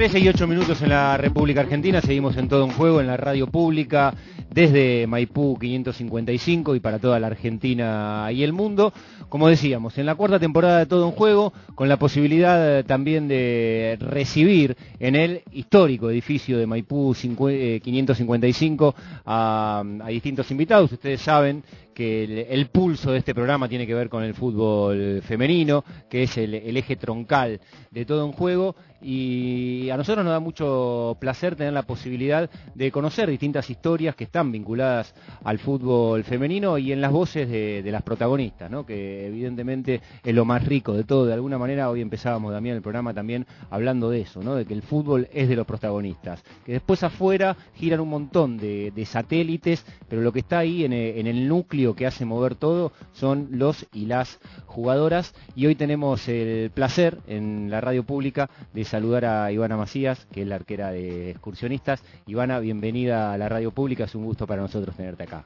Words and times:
13 0.00 0.18
y 0.18 0.28
8 0.30 0.46
minutos 0.46 0.80
en 0.80 0.88
la 0.88 1.18
República 1.18 1.60
Argentina, 1.60 2.00
seguimos 2.00 2.34
en 2.38 2.48
todo 2.48 2.64
un 2.64 2.70
juego 2.70 3.02
en 3.02 3.06
la 3.06 3.18
radio 3.18 3.46
pública 3.48 4.14
desde 4.50 5.06
Maipú 5.06 5.58
555 5.60 6.74
y 6.74 6.80
para 6.80 6.98
toda 6.98 7.20
la 7.20 7.26
Argentina 7.26 8.26
y 8.32 8.42
el 8.42 8.54
mundo. 8.54 8.94
Como 9.28 9.46
decíamos, 9.46 9.98
en 9.98 10.06
la 10.06 10.14
cuarta 10.14 10.38
temporada 10.38 10.78
de 10.78 10.86
Todo 10.86 11.06
un 11.06 11.12
Juego, 11.12 11.52
con 11.74 11.90
la 11.90 11.98
posibilidad 11.98 12.82
también 12.86 13.28
de 13.28 13.98
recibir 14.00 14.74
en 15.00 15.16
el 15.16 15.42
histórico 15.52 16.08
edificio 16.08 16.56
de 16.56 16.66
Maipú 16.66 17.14
555 17.14 18.94
eh, 18.96 19.02
a, 19.26 19.84
a 20.02 20.08
distintos 20.08 20.50
invitados. 20.50 20.92
Ustedes 20.92 21.20
saben 21.20 21.62
que 21.94 22.46
el, 22.48 22.66
pulso 22.66 23.12
de 23.12 23.18
este 23.18 23.34
programa 23.34 23.68
tiene 23.68 23.86
que 23.86 23.94
ver 23.94 24.08
con 24.08 24.22
el 24.22 24.34
fútbol 24.34 25.22
femenino, 25.22 25.84
que 26.08 26.24
es 26.24 26.36
el, 26.38 26.54
eje 26.54 26.96
troncal 26.96 27.60
de 27.90 28.04
todo 28.04 28.26
un 28.26 28.32
juego, 28.32 28.74
y 29.02 29.88
a 29.90 29.96
nosotros 29.96 30.24
nos 30.24 30.32
da 30.32 30.40
mucho 30.40 31.16
placer 31.20 31.56
tener 31.56 31.72
la 31.72 31.84
posibilidad 31.84 32.50
de 32.74 32.92
conocer 32.92 33.30
distintas 33.30 33.70
historias 33.70 34.14
que 34.14 34.24
están 34.24 34.52
vinculadas 34.52 35.14
al 35.42 35.58
fútbol 35.58 36.22
femenino 36.24 36.76
y 36.76 36.92
en 36.92 37.00
las 37.00 37.10
voces 37.10 37.48
de, 37.48 37.90
las 37.90 38.02
protagonistas, 38.02 38.70
¿no? 38.70 38.84
que 38.84 39.26
evidentemente 39.26 40.00
es 40.22 40.34
lo 40.34 40.44
más 40.44 40.64
rico 40.64 40.92
de 40.92 41.04
todo. 41.04 41.26
De 41.26 41.32
alguna 41.32 41.58
manera 41.58 41.90
hoy 41.90 42.02
empezábamos 42.02 42.52
también 42.52 42.76
el 42.76 42.82
programa 42.82 43.14
también 43.14 43.46
hablando 43.70 44.10
de 44.10 44.20
eso, 44.20 44.42
¿no? 44.42 44.54
de 44.54 44.66
que 44.66 44.74
el 44.74 44.82
fútbol 44.82 45.28
es 45.32 45.48
de 45.48 45.56
los 45.56 45.66
protagonistas, 45.66 46.42
que 46.64 46.72
después 46.72 47.02
afuera 47.02 47.56
giran 47.74 48.00
un 48.00 48.10
montón 48.10 48.58
de, 48.58 48.92
satélites, 49.10 49.84
pero 50.08 50.20
lo 50.20 50.30
que 50.30 50.40
está 50.40 50.58
ahí 50.58 50.84
en 50.84 50.92
el 50.92 51.48
núcleo 51.48 51.89
que 51.94 52.06
hace 52.06 52.24
mover 52.24 52.54
todo 52.54 52.92
son 53.12 53.48
los 53.52 53.86
y 53.92 54.06
las 54.06 54.40
jugadoras. 54.66 55.34
Y 55.54 55.66
hoy 55.66 55.74
tenemos 55.74 56.28
el 56.28 56.70
placer 56.70 57.18
en 57.26 57.70
la 57.70 57.80
radio 57.80 58.04
pública 58.04 58.50
de 58.72 58.84
saludar 58.84 59.24
a 59.24 59.52
Ivana 59.52 59.76
Macías, 59.76 60.26
que 60.32 60.42
es 60.42 60.48
la 60.48 60.56
arquera 60.56 60.90
de 60.90 61.30
excursionistas. 61.30 62.02
Ivana, 62.26 62.58
bienvenida 62.60 63.32
a 63.32 63.38
la 63.38 63.48
radio 63.48 63.70
pública, 63.70 64.04
es 64.04 64.14
un 64.14 64.24
gusto 64.24 64.46
para 64.46 64.62
nosotros 64.62 64.96
tenerte 64.96 65.24
acá. 65.24 65.44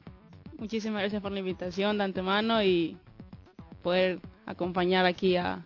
Muchísimas 0.58 1.00
gracias 1.00 1.20
por 1.20 1.32
la 1.32 1.40
invitación 1.40 1.98
de 1.98 2.04
antemano 2.04 2.62
y 2.62 2.96
poder 3.82 4.20
acompañar 4.46 5.04
aquí 5.06 5.36
a, 5.36 5.64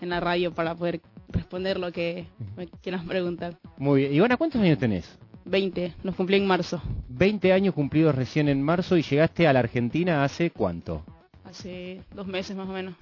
en 0.00 0.10
la 0.10 0.20
radio 0.20 0.52
para 0.52 0.74
poder 0.74 1.00
responder 1.28 1.78
lo 1.78 1.92
que 1.92 2.26
me 2.56 2.66
quieran 2.66 3.06
preguntar. 3.06 3.58
Muy 3.78 4.02
bien. 4.02 4.14
Ivana, 4.14 4.36
¿cuántos 4.36 4.60
años 4.60 4.78
tenés? 4.78 5.18
20, 5.44 5.94
los 6.02 6.14
cumplí 6.14 6.36
en 6.36 6.46
marzo. 6.46 6.82
20 7.08 7.52
años 7.52 7.74
cumplidos 7.74 8.14
recién 8.14 8.48
en 8.48 8.62
marzo 8.62 8.96
y 8.96 9.02
llegaste 9.02 9.46
a 9.46 9.52
la 9.52 9.60
Argentina 9.60 10.24
hace 10.24 10.50
cuánto? 10.50 11.04
Hace 11.44 12.00
dos 12.14 12.26
meses 12.26 12.56
más 12.56 12.68
o 12.68 12.72
menos. 12.72 12.94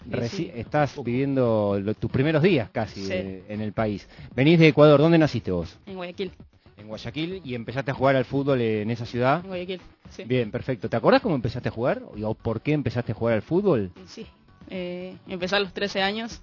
estás 0.55 1.03
viviendo 1.03 1.81
tus 1.99 2.11
primeros 2.11 2.43
días 2.43 2.69
casi 2.71 3.07
en 3.11 3.61
el 3.61 3.73
país. 3.73 4.09
Venís 4.35 4.59
de 4.59 4.69
Ecuador, 4.69 5.01
¿dónde 5.01 5.19
naciste 5.19 5.51
vos? 5.51 5.79
En 5.87 5.97
Guayaquil. 5.97 6.33
En 6.77 6.89
Guayaquil 6.89 7.41
y 7.45 7.55
empezaste 7.55 7.93
a 7.93 7.95
jugar 7.95 8.17
al 8.17 8.25
fútbol 8.25 8.61
en 8.61 8.91
esa 8.91 9.07
ciudad. 9.07 9.41
En 9.41 9.47
Guayaquil, 9.47 9.81
sí. 10.11 10.25
Bien, 10.25 10.51
perfecto. 10.51 10.91
¿Te 10.91 10.97
acordás 10.97 11.23
cómo 11.23 11.35
empezaste 11.35 11.69
a 11.69 11.73
jugar 11.73 12.03
o 12.23 12.35
por 12.35 12.61
qué 12.61 12.73
empezaste 12.73 13.13
a 13.13 13.15
jugar 13.15 13.35
al 13.35 13.43
fútbol? 13.43 13.93
Sí, 14.07 14.27
eh, 14.69 15.17
empecé 15.29 15.57
a 15.57 15.61
los 15.61 15.73
13 15.73 16.03
años 16.03 16.43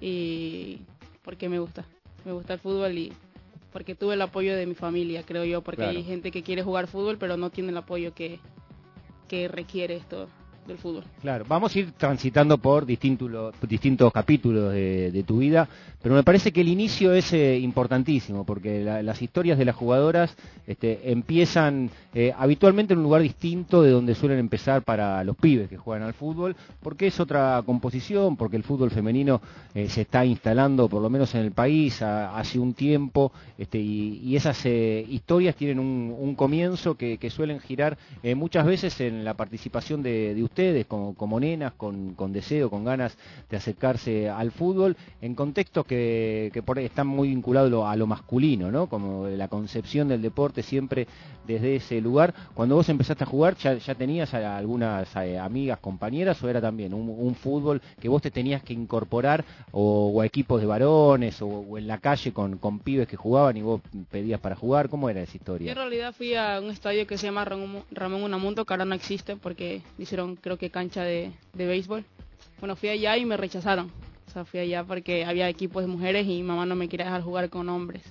y 0.00 0.80
porque 1.22 1.48
me 1.48 1.58
gusta. 1.58 1.84
Me 2.24 2.32
gusta 2.32 2.54
el 2.54 2.60
fútbol 2.60 2.98
y 2.98 3.12
porque 3.72 3.94
tuve 3.94 4.14
el 4.14 4.22
apoyo 4.22 4.56
de 4.56 4.66
mi 4.66 4.74
familia, 4.74 5.22
creo 5.24 5.44
yo, 5.44 5.62
porque 5.62 5.84
hay 5.84 6.02
gente 6.02 6.30
que 6.30 6.42
quiere 6.42 6.62
jugar 6.62 6.86
fútbol, 6.86 7.18
pero 7.18 7.36
no 7.36 7.50
tiene 7.50 7.70
el 7.70 7.76
apoyo 7.76 8.14
que, 8.14 8.40
que 9.28 9.48
requiere 9.48 9.96
esto 9.96 10.28
del 10.66 10.78
fútbol. 10.78 11.04
Claro, 11.20 11.44
vamos 11.48 11.74
a 11.74 11.78
ir 11.78 11.92
transitando 11.92 12.58
por 12.58 12.86
distintos, 12.86 13.54
distintos 13.68 14.12
capítulos 14.12 14.72
de, 14.72 15.24
tu 15.26 15.38
vida, 15.38 15.68
pero 16.02 16.14
me 16.14 16.22
parece 16.22 16.52
que 16.52 16.60
el 16.60 16.68
inicio 16.68 17.12
es 17.12 17.32
eh, 17.32 17.58
importantísimo, 17.58 18.44
porque 18.44 18.82
las 18.84 19.20
historias 19.20 19.58
de 19.58 19.64
las 19.64 19.76
jugadoras 19.76 20.34
este, 20.66 21.10
empiezan 21.10 21.90
eh, 22.14 22.32
habitualmente 22.36 22.94
en 22.94 22.98
un 22.98 23.04
lugar 23.04 23.22
distinto 23.22 23.82
de 23.82 23.90
donde 23.90 24.14
suelen 24.14 24.38
empezar 24.38 24.82
para 24.82 25.22
los 25.24 25.36
pibes 25.36 25.68
que 25.68 25.76
juegan 25.76 26.06
al 26.06 26.14
fútbol, 26.14 26.56
porque 26.82 27.08
es 27.08 27.20
otra 27.20 27.62
composición, 27.66 28.36
porque 28.36 28.56
el 28.56 28.62
fútbol 28.62 28.90
femenino 28.90 29.40
eh, 29.74 29.88
se 29.88 30.02
está 30.02 30.24
instalando, 30.24 30.88
por 30.88 31.02
lo 31.02 31.10
menos 31.10 31.34
en 31.34 31.42
el 31.42 31.52
país, 31.52 32.00
hace 32.02 32.58
un 32.58 32.74
tiempo, 32.74 33.32
este, 33.58 33.78
y, 33.78 34.36
esas 34.40 34.64
historias 34.64 35.54
tienen 35.54 35.78
un, 35.78 36.34
comienzo 36.34 36.94
que, 36.94 37.18
suelen 37.30 37.60
girar 37.60 37.98
muchas 38.36 38.64
veces 38.64 38.98
en 39.02 39.22
la 39.22 39.34
participación 39.34 40.02
de, 40.02 40.34
de 40.34 40.42
ustedes 40.50 40.86
como, 40.86 41.14
como 41.14 41.38
nenas, 41.40 41.72
con, 41.74 42.14
con, 42.14 42.32
deseo, 42.32 42.68
con 42.68 42.84
ganas 42.84 43.16
de 43.48 43.56
acercarse 43.56 44.28
al 44.28 44.50
fútbol, 44.50 44.96
en 45.22 45.34
contextos 45.34 45.86
que, 45.86 46.50
que 46.52 46.62
por 46.62 46.78
están 46.78 47.06
muy 47.06 47.28
vinculados 47.28 47.86
a 47.86 47.96
lo 47.96 48.06
masculino, 48.06 48.70
¿no? 48.70 48.88
Como 48.88 49.28
la 49.28 49.48
concepción 49.48 50.08
del 50.08 50.22
deporte 50.22 50.62
siempre 50.62 51.06
desde 51.46 51.76
ese 51.76 52.00
lugar. 52.00 52.34
Cuando 52.54 52.74
vos 52.74 52.88
empezaste 52.88 53.24
a 53.24 53.26
jugar, 53.26 53.56
¿ya, 53.56 53.74
ya 53.74 53.94
tenías 53.94 54.34
algunas 54.34 55.14
eh, 55.16 55.38
amigas, 55.38 55.78
compañeras, 55.78 56.42
o 56.42 56.48
era 56.48 56.60
también 56.60 56.92
un, 56.94 57.34
fútbol 57.34 57.80
que 58.00 58.08
vos 58.08 58.20
te 58.20 58.30
tenías 58.30 58.62
que 58.62 58.72
incorporar, 58.72 59.44
o, 59.70 60.20
a 60.20 60.26
equipos 60.26 60.60
de 60.60 60.66
varones, 60.66 61.40
o, 61.40 61.78
en 61.78 61.86
la 61.86 61.98
calle 61.98 62.32
con, 62.32 62.58
con 62.58 62.80
pibes 62.80 63.06
que 63.06 63.16
jugaban 63.16 63.56
y 63.56 63.62
vos 63.62 63.80
pedías 64.10 64.40
para 64.40 64.56
jugar? 64.56 64.88
¿Cómo 64.88 65.08
era 65.08 65.22
esa 65.22 65.36
historia? 65.36 65.70
En 65.70 65.76
realidad 65.76 66.12
fui 66.12 66.34
a 66.34 66.60
un 66.60 66.70
estadio 66.70 67.06
que 67.06 67.16
se 67.16 67.26
llama 67.26 67.44
Ramón 67.44 68.22
Unamundo, 68.22 68.64
que 68.64 68.74
ahora 68.74 68.84
no 68.84 68.94
existe 68.94 69.36
porque 69.36 69.82
hicieron 69.96 70.36
creo 70.40 70.58
que 70.58 70.70
cancha 70.70 71.02
de, 71.02 71.32
de 71.54 71.66
béisbol. 71.66 72.04
Bueno, 72.58 72.76
fui 72.76 72.88
allá 72.88 73.16
y 73.16 73.24
me 73.24 73.36
rechazaron. 73.36 73.90
O 74.26 74.30
sea, 74.30 74.44
fui 74.44 74.60
allá 74.60 74.84
porque 74.84 75.24
había 75.24 75.48
equipos 75.48 75.82
de 75.82 75.88
mujeres 75.88 76.24
y 76.26 76.28
mi 76.28 76.42
mamá 76.42 76.66
no 76.66 76.76
me 76.76 76.88
quería 76.88 77.06
dejar 77.06 77.22
jugar 77.22 77.50
con 77.50 77.68
hombres. 77.68 78.02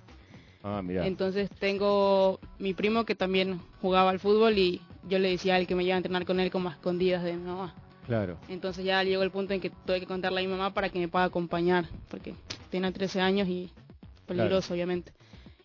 Ah, 0.64 0.82
mira. 0.84 1.08
Entonces 1.08 1.50
tengo 1.60 2.40
mi 2.58 2.74
primo 2.74 3.06
que 3.06 3.16
también 3.16 3.62
jugaba 3.82 4.10
al 4.10 4.20
fútbol 4.20 4.58
y 4.58 4.82
yo 5.08 5.18
le 5.20 5.30
decía 5.30 5.56
al 5.56 5.66
que 5.66 5.76
me 5.76 5.84
iba 5.84 5.94
a 5.94 5.98
entrenar 5.98 6.26
con 6.26 6.40
él 6.40 6.52
como 6.52 6.70
a 6.70 6.74
escondidas 6.74 7.24
de 7.24 7.34
mi 7.34 7.44
mamá. 7.44 7.74
Claro. 8.06 8.38
Entonces 8.50 8.84
ya 8.84 9.04
llegó 9.04 9.24
el 9.24 9.32
punto 9.32 9.54
en 9.54 9.62
que 9.62 9.70
tuve 9.70 10.00
que 10.00 10.08
contarle 10.08 10.40
a 10.42 10.44
mi 10.44 10.50
mamá 10.50 10.74
para 10.74 10.90
que 10.90 11.00
me 11.00 11.08
pueda 11.08 11.26
acompañar, 11.26 11.86
porque 12.10 12.34
tiene 12.70 12.92
13 12.92 13.22
años 13.22 13.48
y 13.48 13.70
peligroso, 14.26 14.74
obviamente. 14.74 15.14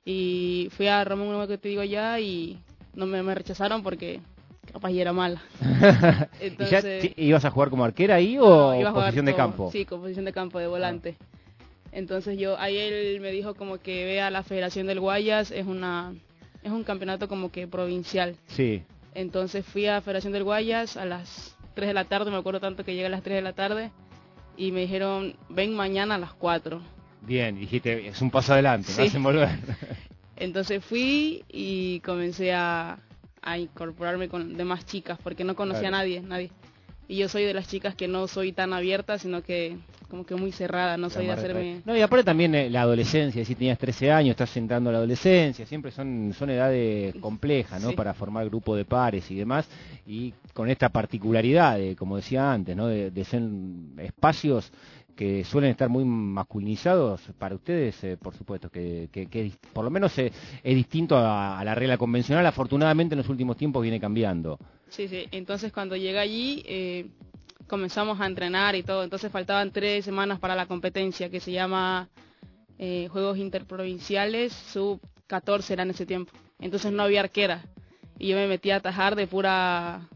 Y 0.05 0.69
fui 0.77 0.87
a 0.87 1.03
Ramón, 1.03 1.49
que 1.49 1.59
te 1.59 1.69
digo 1.71 1.83
ya, 1.83 2.21
y 2.21 2.61
no 2.95 3.07
me, 3.07 3.23
me 3.23 3.35
rechazaron 3.35 3.83
porque 3.83 4.21
capaz 4.65 4.91
y 4.91 5.01
era 5.01 5.13
mala. 5.13 5.43
Entonces, 6.41 7.13
ibas 7.17 7.45
a 7.45 7.51
jugar 7.51 7.71
como 7.71 7.85
arquera 7.85 8.17
ahí 8.17 8.39
o 8.39 8.73
posición 8.93 9.27
de 9.27 9.35
campo? 9.35 9.71
Sí, 9.71 9.85
con 9.85 10.01
posición 10.01 10.25
de 10.25 10.33
campo, 10.33 10.59
de 10.59 10.67
volante. 10.67 11.17
Entonces 11.93 12.39
yo, 12.39 12.59
ahí 12.59 12.77
él 12.77 13.21
me 13.21 13.31
dijo 13.31 13.55
como 13.55 13.79
que 13.79 14.05
vea 14.05 14.29
la 14.29 14.43
Federación 14.43 14.89
del 14.89 14.99
Guayas, 14.99 15.53
es 15.53 15.65
una 15.65 16.13
es 16.65 16.73
un 16.73 16.83
campeonato 16.83 17.29
como 17.29 17.53
que 17.53 17.69
provincial. 17.69 18.37
Sí. 18.49 18.83
Entonces 19.15 19.65
fui 19.65 19.87
a 19.87 20.01
Federación 20.01 20.33
del 20.33 20.43
Guayas 20.43 20.97
a 20.97 21.05
las 21.05 21.57
3 21.75 21.89
de 21.89 21.95
la 21.95 22.05
tarde, 22.07 22.31
me 22.31 22.37
acuerdo 22.37 22.59
tanto 22.59 22.85
que 22.85 22.95
llegué 22.95 23.07
a 23.07 23.11
las 23.11 23.23
3 23.23 23.37
de 23.37 23.43
la 23.43 23.53
tarde 23.53 23.91
y 24.57 24.73
me 24.73 24.81
dijeron, 24.81 25.37
ven 25.49 25.75
mañana 25.75 26.17
a 26.17 26.19
las 26.19 26.33
4. 26.33 26.81
Bien, 27.23 27.57
dijiste, 27.57 28.09
es 28.09 28.21
un 28.21 28.31
paso 28.31 28.55
adelante, 28.55 28.89
sí. 28.89 29.01
me 29.01 29.07
hacen 29.07 29.23
volver. 29.23 29.49
Entonces 30.37 30.85
fui 30.85 31.45
y 31.49 32.01
comencé 32.01 32.53
a, 32.53 32.99
a 33.45 33.59
incorporarme 33.59 34.29
con 34.29 34.57
demás 34.57 34.87
chicas, 34.87 35.19
porque 35.23 35.45
no 35.45 35.55
conocía 35.55 35.89
a 35.89 35.93
nadie, 35.93 36.21
nadie. 36.21 36.51
Y 37.07 37.19
yo 37.19 37.29
soy 37.29 37.45
de 37.45 37.53
las 37.53 37.69
chicas 37.69 37.95
que 37.95 38.09
no 38.09 38.27
soy 38.27 38.53
tan 38.53 38.73
abierta, 38.73 39.19
sino 39.19 39.43
que 39.43 39.77
como 40.09 40.25
que 40.25 40.37
muy 40.37 40.53
cerrada, 40.53 40.97
no 40.97 41.11
soy 41.11 41.27
de 41.27 41.33
hacerme... 41.33 41.83
No, 41.85 41.97
y 41.97 42.01
aparte 42.01 42.25
también 42.25 42.55
eh, 42.55 42.71
la 42.71 42.83
adolescencia, 42.83 43.45
si 43.45 43.55
tenías 43.57 43.79
13 43.79 44.13
años, 44.13 44.31
estás 44.31 44.57
entrando 44.57 44.91
a 44.91 44.93
la 44.93 44.99
adolescencia, 44.99 45.67
siempre 45.67 45.91
son, 45.91 46.33
son 46.39 46.51
edades 46.51 47.17
complejas, 47.17 47.83
¿no? 47.83 47.93
Para 47.93 48.15
formar 48.15 48.49
grupo 48.49 48.77
de 48.77 48.85
pares 48.85 49.29
y 49.31 49.35
demás, 49.35 49.69
y 50.07 50.33
con 50.53 50.71
esta 50.71 50.89
particularidad, 50.89 51.79
de, 51.79 51.97
como 51.97 52.17
decía 52.17 52.53
antes, 52.53 52.77
¿no? 52.77 52.87
De, 52.87 53.25
ser 53.25 53.43
espacios 53.99 54.71
que 55.15 55.45
suelen 55.45 55.71
estar 55.71 55.89
muy 55.89 56.05
masculinizados 56.05 57.21
para 57.39 57.55
ustedes, 57.55 58.03
eh, 58.05 58.17
por 58.17 58.35
supuesto, 58.35 58.71
que, 58.71 59.09
por 59.73 59.85
lo 59.85 59.91
menos 59.91 60.19
eh, 60.19 60.33
es 60.63 60.75
distinto 60.75 61.17
a, 61.17 61.63
la 61.65 61.75
regla 61.75 61.97
convencional. 61.97 62.45
Afortunadamente 62.47 63.15
en 63.15 63.19
los 63.19 63.29
últimos 63.29 63.57
tiempos 63.57 63.83
viene 63.83 64.01
cambiando. 64.01 64.59
Sí, 64.89 65.09
sí. 65.09 65.27
Entonces 65.31 65.73
cuando 65.73 65.97
llega 65.97 66.21
allí 66.21 66.63
eh, 66.67 67.07
comenzamos 67.67 68.21
a 68.21 68.27
entrenar 68.27 68.75
y 68.75 68.83
todo. 68.83 69.05
Entonces 69.05 69.31
faltaban 69.31 69.71
tres 69.71 70.05
semanas 70.05 70.39
para 70.39 70.55
la 70.55 70.67
competencia 70.67 71.31
que 71.31 71.41
se 71.41 71.53
llama 71.53 72.09
Juegos 72.77 73.39
Interprovinciales 73.39 74.53
Sub 74.53 75.01
14 75.27 75.73
era 75.73 75.83
en 75.85 75.91
ese 75.91 76.07
tiempo. 76.07 76.33
Entonces 76.59 76.93
no 76.93 77.03
había 77.03 77.21
arquera 77.21 77.65
y 78.19 78.29
yo 78.29 78.37
me 78.37 78.47
metí 78.47 78.71
a 78.71 78.77
atajar 78.77 79.17
de 79.17 79.27
pura 79.27 80.09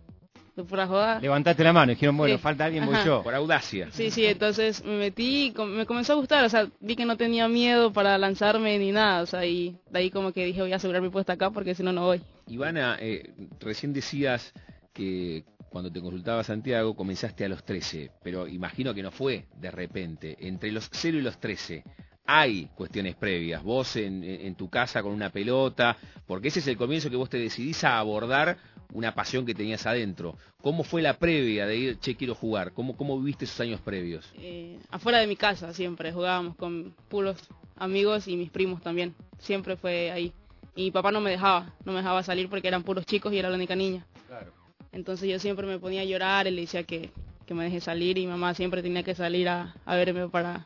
Levantaste 1.21 1.65
la 1.65 1.73
mano, 1.73 1.91
dijeron, 1.91 2.17
bueno, 2.17 2.39
falta 2.39 2.65
alguien, 2.65 2.87
voy 2.87 2.97
yo. 3.05 3.23
Por 3.23 3.35
audacia. 3.35 3.89
Sí, 3.93 4.11
sí, 4.11 4.25
entonces 4.27 4.85
me 4.85 4.97
metí 4.97 5.53
y 5.57 5.63
me 5.63 5.87
comenzó 5.87 6.15
a 6.15 6.17
gustar, 6.17 6.45
o 6.45 6.49
sea, 6.49 6.69
vi 6.81 6.97
que 6.97 7.05
no 7.05 7.17
tenía 7.17 7.49
miedo 7.49 7.93
para 7.93 8.17
lanzarme 8.19 8.79
ni 8.79 8.93
nada, 8.93 9.23
o 9.23 9.27
sea, 9.27 9.45
y 9.45 9.77
de 9.91 9.99
ahí 9.99 10.11
como 10.11 10.33
que 10.33 10.45
dije, 10.45 10.61
voy 10.61 10.73
a 10.73 10.77
asegurar 10.77 11.03
mi 11.03 11.11
puesto 11.11 11.33
acá 11.33 11.51
porque 11.51 11.75
si 11.75 11.83
no, 11.83 11.93
no 11.93 12.07
voy. 12.07 12.23
Ivana, 12.47 12.97
eh, 13.01 13.31
recién 13.61 13.93
decías 13.93 14.53
que 14.93 15.45
cuando 15.69 15.93
te 15.93 16.01
consultaba 16.01 16.43
Santiago 16.43 16.97
comenzaste 16.97 17.45
a 17.45 17.49
los 17.49 17.65
13, 17.65 18.11
pero 18.23 18.49
imagino 18.49 18.95
que 18.95 19.03
no 19.03 19.11
fue 19.11 19.47
de 19.57 19.71
repente. 19.71 20.37
Entre 20.41 20.73
los 20.73 20.89
0 20.91 21.19
y 21.19 21.23
los 21.23 21.39
13, 21.39 21.85
hay 22.27 22.67
cuestiones 22.75 23.17
previas. 23.17 23.63
Vos 23.63 23.97
en, 23.97 24.25
en, 24.25 24.55
tu 24.55 24.69
casa 24.69 25.03
con 25.03 25.13
una 25.13 25.31
pelota, 25.31 25.97
porque 26.27 26.49
ese 26.49 26.61
es 26.61 26.67
el 26.69 26.77
comienzo 26.77 27.11
que 27.11 27.17
vos 27.17 27.31
te 27.31 27.39
decidís 27.39 27.85
a 27.85 27.99
abordar 27.99 28.59
una 28.93 29.15
pasión 29.15 29.45
que 29.45 29.55
tenías 29.55 29.87
adentro. 29.87 30.37
¿Cómo 30.63 30.83
fue 30.83 31.03
la 31.03 31.19
previa 31.19 31.67
de 31.67 31.77
ir, 31.77 31.99
che, 31.99 32.17
quiero 32.17 32.35
jugar? 32.35 32.73
¿Cómo, 32.73 32.97
cómo 32.97 33.19
viviste 33.19 33.45
esos 33.45 33.61
años 33.61 33.81
previos? 33.81 34.31
Eh, 34.37 34.79
afuera 34.91 35.19
de 35.19 35.27
mi 35.27 35.37
casa 35.37 35.73
siempre, 35.73 36.13
jugábamos 36.13 36.57
con 36.57 36.95
puros 37.09 37.39
amigos 37.77 38.29
y 38.29 38.37
mis 38.37 38.51
primos 38.51 38.83
también. 38.83 39.15
Siempre 39.39 39.77
fue 39.77 40.11
ahí. 40.11 40.33
Y 40.75 40.85
mi 40.85 40.91
papá 40.91 41.11
no 41.11 41.21
me 41.21 41.31
dejaba, 41.31 41.75
no 41.85 41.93
me 41.93 41.99
dejaba 41.99 42.23
salir 42.23 42.49
porque 42.49 42.69
eran 42.69 42.83
puros 42.83 43.05
chicos 43.05 43.33
y 43.33 43.39
era 43.39 43.49
la 43.49 43.57
única 43.57 43.75
niña. 43.77 44.07
Claro. 44.27 44.53
Entonces 44.93 45.29
yo 45.29 45.39
siempre 45.39 45.67
me 45.67 45.79
ponía 45.79 46.03
a 46.03 46.05
llorar 46.05 46.47
y 46.47 46.51
le 46.51 46.63
decía 46.63 46.85
que, 46.85 47.11
que 47.47 47.55
me 47.55 47.65
deje 47.65 47.81
salir 47.81 48.17
y 48.19 48.27
mi 48.27 48.33
mamá 48.33 48.55
siempre 48.55 48.83
tenía 48.83 49.03
que 49.03 49.15
salir 49.15 49.49
a, 49.49 49.75
a 49.85 49.97
verme 49.97 50.29
para 50.29 50.65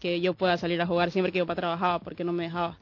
que 0.00 0.20
yo 0.20 0.34
pueda 0.34 0.56
salir 0.58 0.80
a 0.82 0.86
jugar 0.86 1.10
siempre 1.10 1.30
que 1.32 1.38
yo 1.38 1.46
papá 1.46 1.60
trabajaba 1.60 1.98
porque 2.00 2.24
no 2.24 2.32
me 2.32 2.44
dejaba. 2.44 2.78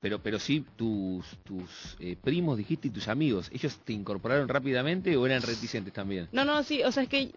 Pero, 0.00 0.18
pero 0.22 0.38
sí, 0.38 0.64
tus, 0.76 1.26
tus 1.44 1.96
eh, 2.00 2.16
primos, 2.22 2.56
dijiste, 2.56 2.88
y 2.88 2.90
tus 2.90 3.08
amigos, 3.08 3.50
¿ellos 3.52 3.78
te 3.84 3.92
incorporaron 3.92 4.48
rápidamente 4.48 5.14
o 5.16 5.26
eran 5.26 5.42
reticentes 5.42 5.92
también? 5.92 6.28
No, 6.32 6.44
no, 6.44 6.62
sí, 6.62 6.82
o 6.82 6.90
sea, 6.90 7.02
es 7.02 7.08
que 7.08 7.32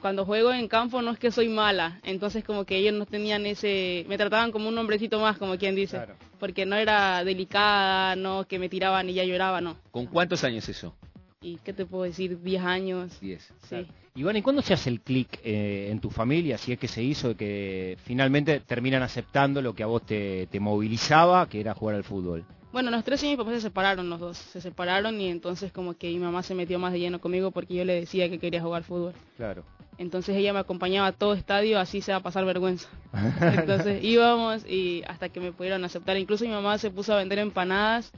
cuando 0.00 0.24
juego 0.24 0.52
en 0.52 0.66
campo 0.66 1.02
no 1.02 1.12
es 1.12 1.18
que 1.18 1.30
soy 1.30 1.48
mala, 1.48 2.00
entonces 2.02 2.42
como 2.42 2.64
que 2.64 2.78
ellos 2.78 2.94
no 2.94 3.06
tenían 3.06 3.46
ese, 3.46 4.04
me 4.08 4.18
trataban 4.18 4.50
como 4.50 4.68
un 4.68 4.76
hombrecito 4.76 5.20
más, 5.20 5.38
como 5.38 5.56
quien 5.56 5.76
dice, 5.76 6.00
porque 6.40 6.66
no 6.66 6.74
era 6.74 7.22
delicada, 7.22 8.16
no 8.16 8.44
que 8.46 8.58
me 8.58 8.68
tiraban 8.68 9.08
y 9.08 9.14
ya 9.14 9.24
lloraba, 9.24 9.60
no. 9.60 9.76
¿Con 9.92 10.06
cuántos 10.06 10.42
años 10.42 10.68
eso? 10.68 10.96
Y 11.42 11.56
qué 11.64 11.72
te 11.72 11.86
puedo 11.86 12.04
decir, 12.04 12.38
10 12.42 12.62
años. 12.62 13.18
10. 13.18 13.52
Sí. 13.66 13.86
Iván, 14.14 14.36
¿y 14.36 14.42
cuándo 14.42 14.60
se 14.60 14.74
hace 14.74 14.90
el 14.90 15.00
clic 15.00 15.40
eh, 15.42 15.88
en 15.90 15.98
tu 15.98 16.10
familia, 16.10 16.58
si 16.58 16.72
es 16.72 16.78
que 16.78 16.86
se 16.86 17.02
hizo, 17.02 17.34
que 17.34 17.96
finalmente 18.04 18.60
terminan 18.60 19.02
aceptando 19.02 19.62
lo 19.62 19.74
que 19.74 19.82
a 19.82 19.86
vos 19.86 20.04
te, 20.04 20.48
te, 20.48 20.60
movilizaba, 20.60 21.48
que 21.48 21.60
era 21.60 21.72
jugar 21.72 21.96
al 21.96 22.04
fútbol? 22.04 22.44
Bueno, 22.72 22.90
los 22.90 23.02
tres 23.04 23.22
y 23.22 23.28
mi 23.28 23.36
papá 23.38 23.52
se 23.52 23.62
separaron 23.62 24.10
los 24.10 24.20
dos, 24.20 24.36
se 24.36 24.60
separaron 24.60 25.18
y 25.18 25.28
entonces 25.28 25.72
como 25.72 25.94
que 25.94 26.08
mi 26.08 26.18
mamá 26.18 26.42
se 26.42 26.54
metió 26.54 26.78
más 26.78 26.92
de 26.92 27.00
lleno 27.00 27.22
conmigo 27.22 27.52
porque 27.52 27.74
yo 27.74 27.86
le 27.86 27.94
decía 27.94 28.28
que 28.28 28.38
quería 28.38 28.60
jugar 28.60 28.84
fútbol. 28.84 29.14
Claro. 29.38 29.64
Entonces 29.96 30.36
ella 30.36 30.52
me 30.52 30.58
acompañaba 30.58 31.08
a 31.08 31.12
todo 31.12 31.32
estadio, 31.32 31.78
así 31.78 32.02
se 32.02 32.12
va 32.12 32.18
a 32.18 32.22
pasar 32.22 32.44
vergüenza. 32.44 32.88
Entonces 33.40 34.04
íbamos 34.04 34.66
y 34.66 35.04
hasta 35.06 35.30
que 35.30 35.40
me 35.40 35.52
pudieron 35.52 35.84
aceptar. 35.84 36.18
Incluso 36.18 36.44
mi 36.44 36.50
mamá 36.50 36.76
se 36.76 36.90
puso 36.90 37.14
a 37.14 37.16
vender 37.16 37.38
empanadas 37.38 38.12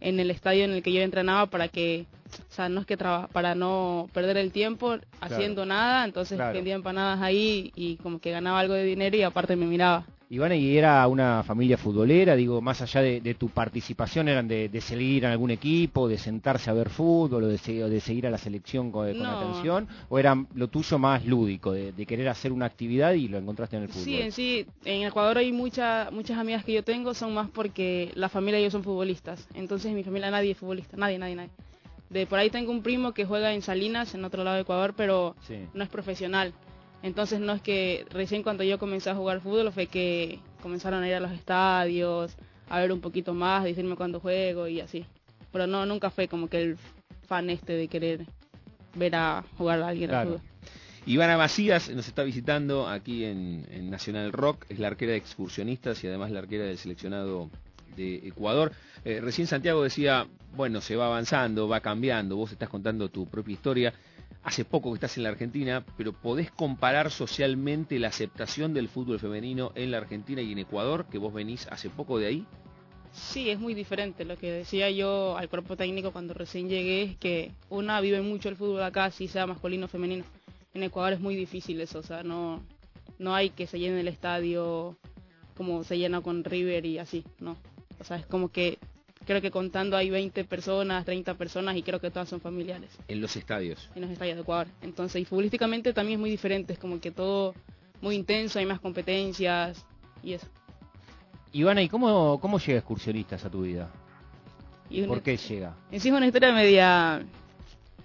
en 0.00 0.20
el 0.20 0.30
estadio 0.30 0.64
en 0.64 0.72
el 0.72 0.82
que 0.82 0.92
yo 0.92 1.00
entrenaba 1.00 1.46
para 1.46 1.68
que, 1.68 2.06
o 2.50 2.52
sea, 2.52 2.68
no 2.68 2.80
es 2.80 2.86
que 2.86 2.96
para 2.96 3.54
no 3.54 4.08
perder 4.12 4.36
el 4.36 4.52
tiempo 4.52 4.96
haciendo 5.20 5.66
nada, 5.66 6.04
entonces 6.04 6.38
vendía 6.52 6.74
empanadas 6.74 7.20
ahí 7.22 7.72
y 7.74 7.96
como 7.96 8.20
que 8.20 8.30
ganaba 8.30 8.60
algo 8.60 8.74
de 8.74 8.84
dinero 8.84 9.16
y 9.16 9.22
aparte 9.22 9.56
me 9.56 9.66
miraba. 9.66 10.06
Iván, 10.30 10.52
y 10.52 10.76
era 10.76 11.06
una 11.08 11.42
familia 11.42 11.78
futbolera, 11.78 12.36
digo, 12.36 12.60
más 12.60 12.82
allá 12.82 13.00
de, 13.00 13.34
tu 13.34 13.48
participación, 13.48 14.28
¿eran 14.28 14.46
de, 14.46 14.80
seguir 14.82 15.24
en 15.24 15.30
algún 15.30 15.50
equipo, 15.50 16.06
de 16.06 16.18
sentarse 16.18 16.68
a 16.68 16.74
ver 16.74 16.90
fútbol 16.90 17.44
o 17.44 17.48
de, 17.48 17.56
de 17.56 18.00
seguir 18.00 18.26
a 18.26 18.30
la 18.30 18.36
selección 18.36 18.92
con, 18.92 19.08
atención? 19.08 19.88
¿O 20.10 20.18
era 20.18 20.36
lo 20.54 20.68
tuyo 20.68 20.98
más 20.98 21.24
lúdico, 21.24 21.72
de, 21.72 22.06
querer 22.06 22.28
hacer 22.28 22.52
una 22.52 22.66
actividad 22.66 23.14
y 23.14 23.28
lo 23.28 23.38
encontraste 23.38 23.76
en 23.76 23.84
el 23.84 23.88
fútbol? 23.88 24.04
Sí, 24.04 24.20
en 24.20 24.32
sí, 24.32 24.66
en 24.84 25.06
Ecuador 25.06 25.38
hay 25.38 25.50
mucha, 25.50 26.10
muchas 26.12 26.36
amigas 26.36 26.62
que 26.62 26.74
yo 26.74 26.84
tengo, 26.84 27.14
son 27.14 27.32
más 27.32 27.48
porque 27.48 28.10
la 28.14 28.28
familia 28.28 28.60
y 28.60 28.64
yo 28.64 28.70
son 28.70 28.84
futbolistas. 28.84 29.48
Entonces 29.54 29.90
en 29.90 29.96
mi 29.96 30.04
familia 30.04 30.30
nadie 30.30 30.50
es 30.50 30.58
futbolista, 30.58 30.98
nadie, 30.98 31.18
nadie, 31.18 31.36
nadie. 31.36 31.50
De 32.10 32.26
por 32.26 32.38
ahí 32.38 32.50
tengo 32.50 32.70
un 32.70 32.82
primo 32.82 33.12
que 33.12 33.24
juega 33.24 33.54
en 33.54 33.62
Salinas, 33.62 34.14
en 34.14 34.24
otro 34.26 34.44
lado 34.44 34.56
de 34.56 34.62
Ecuador, 34.62 34.92
pero 34.94 35.36
no 35.72 35.82
es 35.82 35.88
profesional. 35.88 36.52
Entonces 37.02 37.40
no 37.40 37.52
es 37.52 37.62
que 37.62 38.06
recién 38.10 38.42
cuando 38.42 38.64
yo 38.64 38.78
comencé 38.78 39.10
a 39.10 39.14
jugar 39.14 39.40
fútbol 39.40 39.72
fue 39.72 39.86
que 39.86 40.40
comenzaron 40.62 41.02
a 41.02 41.08
ir 41.08 41.14
a 41.14 41.20
los 41.20 41.32
estadios, 41.32 42.36
a 42.68 42.80
ver 42.80 42.92
un 42.92 43.00
poquito 43.00 43.34
más, 43.34 43.64
decirme 43.64 43.96
cuándo 43.96 44.20
juego 44.20 44.66
y 44.66 44.80
así. 44.80 45.06
Pero 45.52 45.66
no, 45.66 45.86
nunca 45.86 46.10
fue 46.10 46.28
como 46.28 46.48
que 46.48 46.62
el 46.62 46.76
fan 47.26 47.50
este 47.50 47.74
de 47.74 47.88
querer 47.88 48.26
ver 48.94 49.14
a 49.14 49.44
jugar 49.56 49.82
a 49.82 49.88
alguien 49.88 50.12
al 50.12 50.26
fútbol. 50.26 50.40
Ivana 51.06 51.38
Macías 51.38 51.88
nos 51.88 52.06
está 52.06 52.22
visitando 52.22 52.86
aquí 52.86 53.24
en, 53.24 53.88
Nacional 53.88 54.32
Rock, 54.32 54.66
es 54.68 54.78
la 54.78 54.88
arquera 54.88 55.12
de 55.12 55.18
excursionistas 55.18 56.02
y 56.04 56.06
además 56.06 56.30
la 56.30 56.40
arquera 56.40 56.64
del 56.64 56.76
seleccionado 56.76 57.48
de 57.96 58.16
Ecuador. 58.28 58.72
Eh, 59.04 59.20
recién 59.22 59.46
Santiago 59.46 59.82
decía, 59.82 60.26
bueno, 60.54 60.82
se 60.82 60.96
va 60.96 61.06
avanzando, 61.06 61.66
va 61.66 61.80
cambiando, 61.80 62.36
vos 62.36 62.52
estás 62.52 62.68
contando 62.68 63.08
tu 63.08 63.26
propia 63.26 63.54
historia 63.54 63.94
hace 64.48 64.64
poco 64.64 64.90
que 64.90 64.94
estás 64.94 65.18
en 65.18 65.24
la 65.24 65.28
Argentina, 65.28 65.84
pero 65.98 66.14
¿podés 66.14 66.50
comparar 66.50 67.10
socialmente 67.10 67.98
la 67.98 68.08
aceptación 68.08 68.72
del 68.72 68.88
fútbol 68.88 69.20
femenino 69.20 69.72
en 69.74 69.90
la 69.90 69.98
Argentina 69.98 70.40
y 70.40 70.52
en 70.52 70.58
Ecuador, 70.58 71.04
que 71.10 71.18
vos 71.18 71.34
venís 71.34 71.66
hace 71.70 71.90
poco 71.90 72.18
de 72.18 72.26
ahí? 72.26 72.46
Sí, 73.12 73.50
es 73.50 73.58
muy 73.58 73.74
diferente. 73.74 74.24
Lo 74.24 74.38
que 74.38 74.50
decía 74.50 74.90
yo 74.90 75.36
al 75.36 75.50
cuerpo 75.50 75.76
técnico 75.76 76.12
cuando 76.12 76.32
recién 76.32 76.70
llegué 76.70 77.02
es 77.02 77.16
que 77.18 77.52
una 77.68 78.00
vive 78.00 78.22
mucho 78.22 78.48
el 78.48 78.56
fútbol 78.56 78.82
acá, 78.82 79.10
si 79.10 79.28
sea 79.28 79.46
masculino 79.46 79.84
o 79.84 79.88
femenino. 79.88 80.24
En 80.72 80.82
Ecuador 80.82 81.12
es 81.12 81.20
muy 81.20 81.36
difícil 81.36 81.78
eso, 81.82 81.98
o 81.98 82.02
sea, 82.02 82.22
no, 82.22 82.62
no 83.18 83.34
hay 83.34 83.50
que 83.50 83.66
se 83.66 83.78
llene 83.78 84.00
el 84.00 84.08
estadio 84.08 84.96
como 85.56 85.84
se 85.84 85.98
llena 85.98 86.22
con 86.22 86.42
River 86.42 86.86
y 86.86 86.98
así, 86.98 87.22
no. 87.38 87.58
O 88.00 88.04
sea, 88.04 88.16
es 88.16 88.24
como 88.24 88.50
que 88.50 88.78
creo 89.28 89.42
que 89.42 89.50
contando 89.50 89.94
hay 89.94 90.08
20 90.08 90.42
personas, 90.44 91.04
30 91.04 91.34
personas 91.34 91.76
y 91.76 91.82
creo 91.82 92.00
que 92.00 92.10
todas 92.10 92.30
son 92.30 92.40
familiares. 92.40 92.88
En 93.08 93.20
los 93.20 93.36
estadios. 93.36 93.90
En 93.94 94.00
los 94.00 94.10
estadios 94.10 94.36
de 94.36 94.40
Ecuador. 94.40 94.68
Entonces, 94.80 95.20
y 95.20 95.26
futbolísticamente 95.26 95.92
también 95.92 96.18
es 96.18 96.20
muy 96.20 96.30
diferente, 96.30 96.72
es 96.72 96.78
como 96.78 96.98
que 96.98 97.10
todo 97.10 97.54
muy 98.00 98.16
intenso, 98.16 98.58
hay 98.58 98.64
más 98.64 98.80
competencias 98.80 99.84
y 100.22 100.32
eso. 100.32 100.46
Ivana, 101.52 101.82
¿y 101.82 101.90
cómo, 101.90 102.40
cómo 102.40 102.58
llega 102.58 102.78
excursionistas 102.78 103.44
a 103.44 103.50
tu 103.50 103.62
vida? 103.62 103.90
¿Por 105.06 105.20
qué 105.20 105.36
llega? 105.36 105.76
Es 105.90 106.06
una 106.06 106.26
historia 106.26 106.50
media 106.52 107.22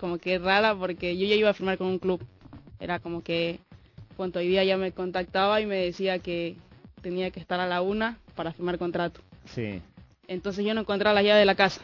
como 0.01 0.17
que 0.17 0.37
rara 0.39 0.75
porque 0.75 1.17
yo 1.17 1.25
ya 1.25 1.35
iba 1.35 1.49
a 1.49 1.53
firmar 1.53 1.77
con 1.77 1.87
un 1.87 1.99
club. 1.99 2.21
Era 2.81 2.99
como 2.99 3.23
que 3.23 3.61
cuando 4.17 4.39
hoy 4.39 4.49
día 4.49 4.65
ya 4.65 4.75
me 4.75 4.91
contactaba 4.91 5.61
y 5.61 5.65
me 5.65 5.77
decía 5.77 6.19
que 6.19 6.57
tenía 7.01 7.31
que 7.31 7.39
estar 7.39 7.61
a 7.61 7.67
la 7.67 7.81
una 7.81 8.17
para 8.35 8.51
firmar 8.51 8.77
contrato. 8.77 9.21
Sí. 9.45 9.81
Entonces 10.27 10.65
yo 10.65 10.73
no 10.73 10.81
encontraba 10.81 11.13
las 11.13 11.23
llaves 11.23 11.41
de 11.41 11.45
la 11.45 11.55
casa. 11.55 11.81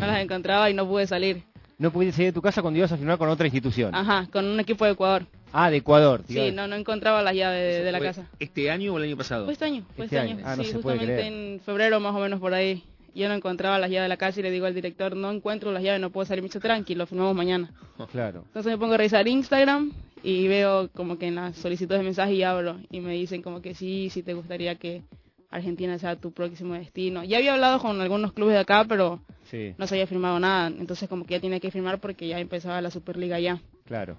No 0.00 0.06
las 0.06 0.20
encontraba 0.20 0.70
y 0.70 0.74
no 0.74 0.86
pude 0.86 1.06
salir. 1.06 1.42
No 1.78 1.90
pudiste 1.90 2.16
salir 2.16 2.28
de 2.28 2.34
tu 2.34 2.42
casa 2.42 2.62
cuando 2.62 2.78
ibas 2.78 2.92
a 2.92 2.96
firmar 2.96 3.18
con 3.18 3.28
otra 3.28 3.46
institución. 3.46 3.94
Ajá, 3.94 4.28
con 4.30 4.44
un 4.44 4.60
equipo 4.60 4.84
de 4.84 4.92
Ecuador. 4.92 5.26
Ah, 5.52 5.70
de 5.70 5.78
Ecuador. 5.78 6.22
Sí, 6.26 6.50
no, 6.52 6.66
no 6.66 6.76
encontraba 6.76 7.22
las 7.22 7.34
llaves 7.34 7.84
de, 7.84 7.92
la 7.92 8.00
casa. 8.00 8.26
¿Este 8.38 8.70
año 8.70 8.92
o 8.92 8.98
el 8.98 9.04
año 9.04 9.16
pasado? 9.16 9.44
Fue 9.44 9.52
este 9.52 9.64
año, 9.64 9.84
fue 9.94 10.06
este, 10.06 10.16
este 10.16 10.32
año. 10.32 10.42
Ah, 10.44 10.56
no 10.56 10.64
sí, 10.64 10.72
justamente 10.72 11.26
en 11.26 11.60
febrero 11.60 12.00
más 12.00 12.14
o 12.14 12.18
menos 12.18 12.40
por 12.40 12.54
ahí. 12.54 12.82
Yo 13.14 13.28
no 13.28 13.34
encontraba 13.34 13.78
las 13.78 13.90
llaves 13.90 14.06
de 14.06 14.08
la 14.08 14.16
casa 14.16 14.40
y 14.40 14.42
le 14.42 14.50
digo 14.50 14.66
al 14.66 14.74
director, 14.74 15.14
no 15.14 15.30
encuentro 15.30 15.70
las 15.70 15.82
llaves, 15.84 16.00
no 16.00 16.10
puedo 16.10 16.26
salir. 16.26 16.42
mucho 16.42 16.58
tranquilo, 16.58 17.06
firmamos 17.06 17.34
mañana. 17.34 17.72
Claro. 18.10 18.42
Entonces 18.46 18.72
me 18.72 18.78
pongo 18.78 18.94
a 18.94 18.96
revisar 18.96 19.28
Instagram 19.28 19.92
y 20.24 20.48
veo 20.48 20.90
como 20.94 21.16
que 21.16 21.28
en 21.28 21.36
las 21.36 21.54
solicitudes 21.56 22.00
de 22.00 22.04
mensaje 22.04 22.34
y 22.34 22.42
hablo. 22.42 22.80
Y 22.90 22.98
me 23.00 23.12
dicen 23.12 23.40
como 23.40 23.62
que 23.62 23.74
sí, 23.74 24.10
sí 24.10 24.24
te 24.24 24.34
gustaría 24.34 24.74
que 24.74 25.02
Argentina 25.54 25.98
sea 25.98 26.16
tu 26.16 26.32
próximo 26.32 26.74
destino. 26.74 27.22
Ya 27.22 27.38
había 27.38 27.54
hablado 27.54 27.78
con 27.78 28.00
algunos 28.00 28.32
clubes 28.32 28.54
de 28.54 28.60
acá, 28.60 28.84
pero 28.88 29.20
no 29.78 29.86
se 29.86 29.94
había 29.94 30.06
firmado 30.06 30.40
nada. 30.40 30.66
Entonces 30.66 31.08
como 31.08 31.24
que 31.24 31.34
ya 31.34 31.40
tiene 31.40 31.60
que 31.60 31.70
firmar 31.70 32.00
porque 32.00 32.26
ya 32.26 32.40
empezaba 32.40 32.80
la 32.80 32.90
Superliga 32.90 33.38
ya. 33.38 33.60
Claro. 33.84 34.16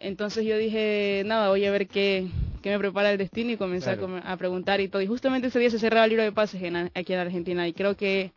Entonces 0.00 0.44
yo 0.44 0.58
dije, 0.58 1.22
nada, 1.24 1.48
voy 1.48 1.64
a 1.64 1.70
ver 1.70 1.86
qué, 1.86 2.28
qué 2.60 2.70
me 2.70 2.78
prepara 2.78 3.12
el 3.12 3.18
destino 3.18 3.52
y 3.52 3.56
comencé 3.56 3.90
a, 3.90 4.36
preguntar 4.36 4.80
y 4.80 4.88
todo. 4.88 5.00
Y 5.00 5.06
justamente 5.06 5.46
ese 5.46 5.60
día 5.60 5.70
se 5.70 5.78
cerraba 5.78 6.04
el 6.04 6.10
libro 6.10 6.24
de 6.24 6.32
pases 6.32 6.60
aquí 6.94 7.12
en 7.12 7.18
Argentina 7.20 7.66
y 7.68 7.72
creo 7.72 7.96
que 7.96 8.32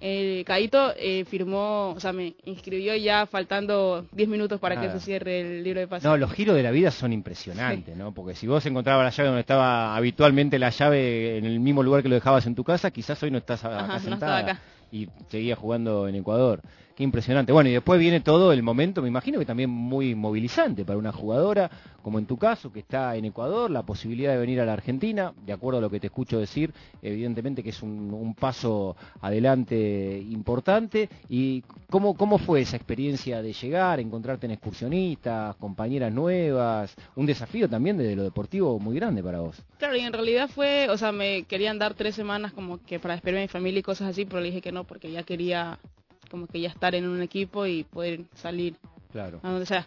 el 0.00 0.44
Caito 0.46 0.94
eh, 0.96 1.24
firmó, 1.26 1.90
o 1.90 2.00
sea, 2.00 2.12
me 2.12 2.34
inscribió 2.44 2.96
ya 2.96 3.26
faltando 3.26 4.06
10 4.12 4.28
minutos 4.28 4.58
para 4.58 4.80
que 4.80 4.90
se 4.90 5.00
cierre 5.00 5.40
el 5.40 5.62
libro 5.62 5.80
de 5.80 5.86
pases. 5.86 6.04
No, 6.04 6.16
los 6.16 6.32
giros 6.32 6.56
de 6.56 6.62
la 6.62 6.70
vida 6.70 6.90
son 6.90 7.12
impresionantes, 7.12 7.96
¿no? 7.96 8.12
Porque 8.12 8.34
si 8.34 8.46
vos 8.46 8.64
encontrabas 8.64 9.04
la 9.04 9.10
llave 9.10 9.28
donde 9.28 9.40
estaba 9.40 9.94
habitualmente 9.94 10.58
la 10.58 10.70
llave 10.70 11.38
en 11.38 11.44
el 11.44 11.60
mismo 11.60 11.82
lugar 11.82 12.02
que 12.02 12.08
lo 12.08 12.14
dejabas 12.14 12.46
en 12.46 12.54
tu 12.54 12.64
casa, 12.64 12.90
quizás 12.90 13.22
hoy 13.22 13.30
no 13.30 13.38
estás 13.38 13.64
acá 13.64 13.98
sentada. 13.98 14.38
acá. 14.38 14.60
Y 14.92 15.08
seguías 15.28 15.58
jugando 15.58 16.08
en 16.08 16.16
Ecuador 16.16 16.62
impresionante. 17.02 17.52
Bueno, 17.52 17.70
y 17.70 17.72
después 17.72 17.98
viene 17.98 18.20
todo 18.20 18.52
el 18.52 18.62
momento, 18.62 19.02
me 19.02 19.08
imagino 19.08 19.38
que 19.38 19.46
también 19.46 19.70
muy 19.70 20.14
movilizante 20.14 20.84
para 20.84 20.98
una 20.98 21.12
jugadora, 21.12 21.70
como 22.02 22.18
en 22.18 22.26
tu 22.26 22.36
caso, 22.36 22.72
que 22.72 22.80
está 22.80 23.16
en 23.16 23.24
Ecuador, 23.24 23.70
la 23.70 23.82
posibilidad 23.82 24.32
de 24.32 24.38
venir 24.38 24.60
a 24.60 24.64
la 24.64 24.72
Argentina, 24.74 25.32
de 25.44 25.52
acuerdo 25.52 25.78
a 25.78 25.80
lo 25.82 25.90
que 25.90 26.00
te 26.00 26.08
escucho 26.08 26.38
decir, 26.38 26.72
evidentemente 27.02 27.62
que 27.62 27.70
es 27.70 27.82
un, 27.82 28.34
paso 28.38 28.96
adelante 29.20 30.24
importante. 30.30 31.08
¿Y 31.28 31.62
cómo, 31.90 32.14
cómo 32.14 32.38
fue 32.38 32.62
esa 32.62 32.76
experiencia 32.76 33.42
de 33.42 33.52
llegar, 33.52 34.00
encontrarte 34.00 34.46
en 34.46 34.52
excursionistas, 34.52 35.56
compañeras 35.56 36.12
nuevas? 36.12 36.94
Un 37.16 37.26
desafío 37.26 37.68
también 37.68 37.98
desde 37.98 38.16
lo 38.16 38.22
deportivo 38.22 38.78
muy 38.78 38.96
grande 38.96 39.22
para 39.22 39.40
vos. 39.40 39.62
Claro, 39.78 39.96
y 39.96 40.00
en 40.00 40.12
realidad 40.12 40.48
fue, 40.48 40.88
o 40.90 40.96
sea, 40.96 41.12
me 41.12 41.42
querían 41.44 41.78
dar 41.78 41.94
tres 41.94 42.14
semanas 42.14 42.52
como 42.52 42.82
que 42.84 42.98
para 42.98 43.14
despedirme 43.14 43.40
a 43.40 43.44
mi 43.44 43.48
familia 43.48 43.80
y 43.80 43.82
cosas 43.82 44.08
así, 44.08 44.24
pero 44.24 44.40
le 44.40 44.46
dije 44.46 44.60
que 44.60 44.72
no, 44.72 44.79
porque 44.84 45.10
ya 45.10 45.22
quería 45.22 45.78
como 46.30 46.46
que 46.46 46.60
ya 46.60 46.68
estar 46.68 46.94
en 46.94 47.08
un 47.08 47.22
equipo 47.22 47.66
y 47.66 47.84
poder 47.84 48.22
salir 48.34 48.76
claro. 49.12 49.40
a 49.42 49.50
donde 49.50 49.66
sea. 49.66 49.86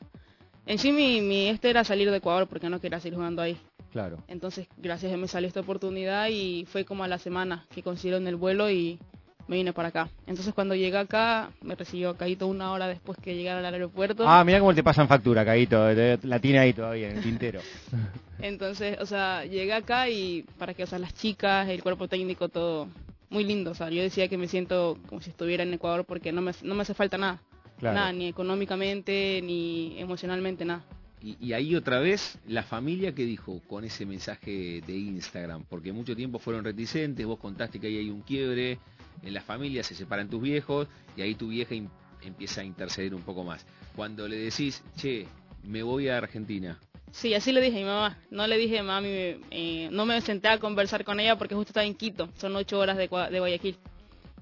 En 0.66 0.78
sí 0.78 0.92
mi, 0.92 1.22
mi 1.22 1.48
este 1.48 1.70
era 1.70 1.84
salir 1.84 2.10
de 2.10 2.18
Ecuador 2.18 2.48
porque 2.48 2.70
no 2.70 2.80
quería 2.80 3.00
seguir 3.00 3.18
jugando 3.18 3.42
ahí. 3.42 3.58
Claro. 3.92 4.18
Entonces, 4.28 4.68
gracias 4.78 5.14
a 5.14 5.18
me 5.18 5.28
salió 5.28 5.48
esta 5.48 5.60
oportunidad 5.60 6.28
y 6.30 6.66
fue 6.66 6.84
como 6.84 7.04
a 7.04 7.08
la 7.08 7.20
semana 7.20 7.66
que 7.74 7.84
consiguieron 7.84 8.28
el 8.28 8.36
vuelo 8.36 8.70
y 8.70 9.00
me 9.48 9.58
vine 9.58 9.74
para 9.74 9.90
acá. 9.90 10.10
Entonces, 10.26 10.54
cuando 10.54 10.74
llegué 10.74 10.98
acá, 10.98 11.52
me 11.62 11.76
recibió 11.76 12.16
Caíto 12.16 12.48
una 12.48 12.72
hora 12.72 12.88
después 12.88 13.18
que 13.20 13.36
llegara 13.36 13.60
al 13.60 13.74
aeropuerto. 13.74 14.28
Ah, 14.28 14.44
mira 14.44 14.60
cómo 14.60 14.74
te 14.74 14.84
pasan 14.84 15.08
factura, 15.08 15.46
Caíto. 15.46 15.92
La 16.24 16.40
tiene 16.40 16.60
ahí 16.60 16.74
todavía 16.74 17.10
en 17.10 17.18
el 17.18 17.24
tintero. 17.24 17.60
Entonces, 18.40 18.98
o 19.00 19.06
sea, 19.06 19.46
llegué 19.46 19.74
acá 19.74 20.10
y 20.10 20.44
para 20.58 20.74
que, 20.74 20.84
o 20.84 20.88
sea, 20.88 20.98
las 20.98 21.14
chicas, 21.14 21.68
el 21.70 21.84
cuerpo 21.84 22.08
técnico, 22.08 22.50
todo 22.50 22.88
muy 23.34 23.44
lindo. 23.44 23.72
O 23.72 23.76
sea, 23.76 23.90
yo 23.90 24.02
decía 24.02 24.30
que 24.30 24.38
me 24.38 24.48
siento 24.48 24.98
como 25.08 25.22
si 25.22 25.32
estuviera 25.32 25.64
en 25.64 25.74
Ecuador 25.74 26.06
porque 26.06 26.32
no 26.32 26.42
me, 26.42 26.52
no 26.62 26.76
me 26.76 26.84
hace 26.84 26.94
falta 26.94 27.18
nada. 27.18 27.42
Nada, 27.82 28.14
ni 28.14 28.28
económicamente, 28.28 29.42
ni 29.44 30.00
emocionalmente, 30.00 30.64
nada. 30.64 30.86
Y, 31.22 31.54
ahí 31.54 31.74
otra 31.76 32.00
vez 32.00 32.38
la 32.48 32.64
familia 32.64 33.16
que 33.16 33.26
dijo 33.26 33.62
con 33.68 33.86
ese 33.86 34.06
mensaje 34.06 34.82
de 34.86 34.98
Instagram, 34.98 35.64
porque 35.70 35.94
mucho 35.94 36.16
tiempo 36.16 36.38
fueron 36.38 36.66
reticentes, 36.66 37.26
vos 37.26 37.40
contaste 37.40 37.80
que 37.80 37.88
ahí 37.88 37.98
hay 37.98 38.10
un 38.10 38.22
quiebre, 38.22 38.78
en 39.22 39.34
la 39.34 39.42
familia 39.42 39.84
se 39.84 39.96
separan 39.96 40.30
tus 40.30 40.42
viejos 40.42 40.88
y 41.16 41.22
ahí 41.22 41.36
tu 41.36 41.48
vieja 41.48 41.76
empieza 42.22 42.62
a 42.62 42.66
interceder 42.66 43.16
un 43.16 43.22
poco 43.22 43.46
más. 43.46 43.66
Cuando 43.96 44.28
le 44.28 44.38
decís, 44.38 44.84
che, 44.98 45.26
me 45.64 45.82
voy 45.82 46.10
a 46.10 46.18
Argentina. 46.18 46.78
Sí, 47.14 47.36
así 47.36 47.52
le 47.52 47.62
dije 47.62 47.78
a 47.78 47.80
mi 47.80 47.86
mamá. 47.86 48.18
No 48.32 48.48
le 48.48 48.58
dije, 48.58 48.82
mami, 48.82 49.08
eh, 49.52 49.88
no 49.92 50.06
me 50.06 50.20
senté 50.22 50.48
a 50.48 50.58
conversar 50.58 51.06
con 51.06 51.20
ella 51.20 51.38
porque 51.38 51.54
justo 51.54 51.70
estaba 51.70 51.86
en 51.86 51.94
Quito, 51.94 52.28
son 52.38 52.56
ocho 52.56 52.80
horas 52.80 52.98
de, 52.98 53.08
de 53.08 53.40
Guayaquil. 53.40 53.78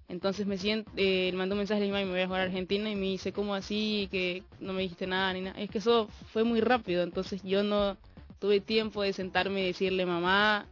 Entonces 0.08 0.48
me 0.48 0.58
siento, 0.58 0.90
eh, 0.96 1.30
le 1.32 1.38
mandó 1.38 1.54
un 1.54 1.60
mensaje 1.60 1.82
a 1.82 1.86
mi 1.86 1.92
mamá 1.92 2.02
y 2.02 2.06
me 2.06 2.12
voy 2.12 2.22
a 2.22 2.28
jugar 2.28 2.42
a 2.42 2.46
Argentina 2.46 2.90
y 2.90 2.96
me 2.96 3.08
dice, 3.08 3.34
¿cómo 3.34 3.56
así? 3.56 4.08
Que 4.10 4.44
no 4.62 4.72
me 4.72 4.84
dijiste 4.84 5.06
nada 5.06 5.34
ni 5.34 5.42
nada. 5.42 5.60
Es 5.60 5.70
que 5.70 5.80
eso 5.80 6.08
fue 6.32 6.46
muy 6.46 6.62
rápido, 6.62 7.04
entonces 7.04 7.44
yo 7.44 7.62
no 7.62 7.98
tuve 8.40 8.62
tiempo 8.62 9.04
de 9.04 9.12
sentarme 9.12 9.62
y 9.62 9.68
decirle, 9.68 10.06
mamá, 10.06 10.66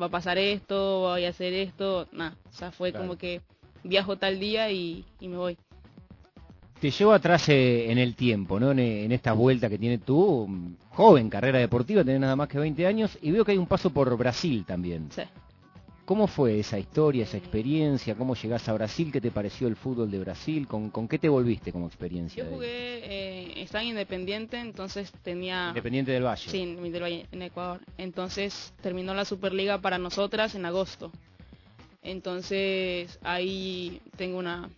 va 0.00 0.06
a 0.06 0.10
pasar 0.10 0.38
esto, 0.38 1.00
voy 1.00 1.26
a 1.26 1.28
hacer 1.28 1.52
esto, 1.52 2.08
nada. 2.12 2.34
O 2.50 2.52
sea, 2.54 2.72
fue 2.72 2.92
como 2.92 3.16
que 3.16 3.42
viajo 3.84 4.16
tal 4.16 4.40
día 4.40 4.70
y, 4.70 5.04
me 5.20 5.36
voy. 5.36 5.58
Te 6.82 6.90
llevo 6.90 7.12
atrás 7.12 7.48
eh, 7.48 7.92
en 7.92 7.98
el 7.98 8.16
tiempo, 8.16 8.58
¿no? 8.58 8.72
En, 8.72 9.12
esta 9.12 9.34
vuelta 9.34 9.68
que 9.68 9.78
tiene 9.78 9.98
tú, 9.98 10.74
joven, 10.90 11.30
carrera 11.30 11.60
deportiva, 11.60 12.02
tenés 12.02 12.20
nada 12.20 12.34
más 12.34 12.48
que 12.48 12.58
20 12.58 12.84
años, 12.88 13.16
y 13.22 13.30
veo 13.30 13.44
que 13.44 13.52
hay 13.52 13.58
un 13.58 13.68
paso 13.68 13.90
por 13.90 14.16
Brasil 14.16 14.64
también. 14.66 15.08
Sí. 15.12 15.22
¿Cómo 16.04 16.26
fue 16.26 16.58
esa 16.58 16.80
historia, 16.80 17.22
esa 17.22 17.36
experiencia? 17.36 18.16
¿Cómo 18.16 18.34
llegás 18.34 18.68
a 18.68 18.72
Brasil? 18.72 19.12
¿Qué 19.12 19.20
te 19.20 19.30
pareció 19.30 19.68
el 19.68 19.76
fútbol 19.76 20.10
de 20.10 20.18
Brasil? 20.18 20.66
¿Con, 20.66 20.90
con 20.90 21.06
qué 21.06 21.20
te 21.20 21.28
volviste 21.28 21.70
como 21.70 21.86
experiencia? 21.86 22.42
Yo 22.42 22.50
jugué, 22.50 22.66
eh, 22.68 23.62
estaba 23.62 23.84
en 23.84 23.90
Independiente, 23.90 24.58
entonces 24.58 25.12
tenía... 25.22 25.68
Independiente 25.68 26.10
del 26.10 26.24
Valle. 26.24 26.50
Sí, 26.50 26.66
del 26.66 27.00
Valle, 27.00 27.26
en 27.30 27.42
Ecuador. 27.42 27.80
Entonces 27.96 28.74
terminó 28.82 29.14
la 29.14 29.24
Superliga 29.24 29.80
para 29.80 29.98
nosotras 29.98 30.56
en 30.56 30.66
agosto. 30.66 31.12
Entonces 32.02 33.20
ahí 33.22 34.00
tengo 34.16 34.36
una 34.36 34.68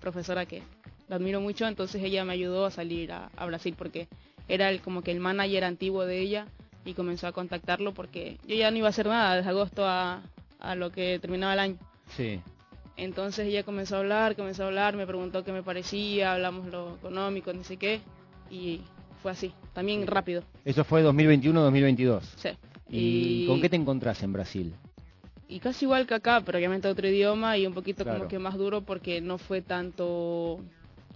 profesora 0.00 0.44
que 0.44 0.62
la 1.08 1.16
admiro 1.16 1.40
mucho, 1.40 1.66
entonces 1.66 2.02
ella 2.02 2.24
me 2.24 2.32
ayudó 2.32 2.66
a 2.66 2.70
salir 2.70 3.12
a, 3.12 3.30
Brasil 3.46 3.74
porque 3.76 4.08
era 4.48 4.70
el, 4.70 4.80
como 4.80 5.02
que 5.02 5.12
el 5.12 5.20
manager 5.20 5.64
antiguo 5.64 6.04
de 6.04 6.20
ella 6.20 6.46
y 6.84 6.94
comenzó 6.94 7.26
a 7.26 7.32
contactarlo 7.32 7.94
porque 7.94 8.38
yo 8.46 8.54
ya 8.54 8.70
no 8.70 8.76
iba 8.78 8.86
a 8.86 8.90
hacer 8.90 9.06
nada 9.06 9.36
desde 9.36 9.50
agosto 9.50 9.84
a, 9.86 10.22
a 10.60 10.74
lo 10.74 10.90
que 10.90 11.18
terminaba 11.18 11.54
el 11.54 11.60
año. 11.60 11.78
Sí. 12.16 12.40
Entonces 12.96 13.46
ella 13.46 13.62
comenzó 13.62 13.96
a 13.96 13.98
hablar, 13.98 14.36
comenzó 14.36 14.64
a 14.64 14.66
hablar, 14.66 14.96
me 14.96 15.06
preguntó 15.06 15.44
qué 15.44 15.52
me 15.52 15.62
parecía, 15.62 16.32
hablamos 16.32 16.66
lo 16.68 16.94
económico, 16.94 17.52
no 17.52 17.62
sé 17.62 17.76
qué, 17.76 18.00
y 18.50 18.80
fue 19.22 19.32
así, 19.32 19.52
también 19.74 20.06
rápido. 20.06 20.42
¿Eso 20.64 20.84
fue 20.84 21.04
2021-2022? 21.04 22.22
Sí. 22.36 22.48
¿Y, 22.88 23.46
con 23.46 23.60
qué 23.60 23.68
te 23.68 23.76
encontrás 23.76 24.22
en 24.22 24.32
Brasil? 24.32 24.74
Y 25.48 25.60
casi 25.60 25.84
igual 25.84 26.06
que 26.06 26.14
acá, 26.14 26.42
pero 26.44 26.58
obviamente 26.58 26.88
otro 26.88 27.06
idioma 27.06 27.58
y 27.58 27.66
un 27.66 27.74
poquito 27.74 28.04
como 28.04 28.28
que 28.28 28.38
más 28.38 28.54
duro 28.54 28.80
porque 28.80 29.20
no 29.20 29.38
fue 29.38 29.62
tanto, 29.62 30.60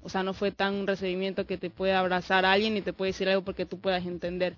o 0.03 0.09
sea, 0.09 0.23
no 0.23 0.35
fue 0.35 0.51
tan 0.51 0.75
un 0.75 0.87
recibimiento 0.87 1.47
que 1.47 1.59
te 1.59 1.71
pueda 1.71 2.01
abrazar 2.01 2.45
a 2.45 2.53
alguien 2.53 2.77
y 2.77 2.83
te 2.83 2.93
puede 2.93 3.11
decir 3.11 3.29
algo 3.29 3.43
porque 3.43 3.67
tú 3.67 3.79
puedas 3.79 4.05
entender 4.07 4.57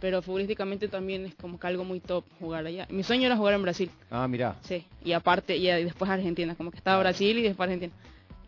pero 0.00 0.22
futbolísticamente 0.22 0.88
también 0.88 1.26
es 1.26 1.34
como 1.34 1.60
que 1.60 1.66
algo 1.66 1.84
muy 1.84 2.00
top 2.00 2.24
jugar 2.40 2.66
allá. 2.66 2.86
Mi 2.90 3.02
sueño 3.02 3.26
era 3.26 3.36
jugar 3.36 3.54
en 3.54 3.62
Brasil. 3.62 3.90
Ah, 4.10 4.26
mira. 4.26 4.56
Sí, 4.62 4.84
y 5.04 5.12
aparte, 5.12 5.56
y 5.56 5.66
después 5.66 6.10
Argentina, 6.10 6.54
como 6.54 6.70
que 6.70 6.78
estaba 6.78 6.98
Brasil 7.00 7.38
y 7.38 7.42
después 7.42 7.68
Argentina. 7.68 7.92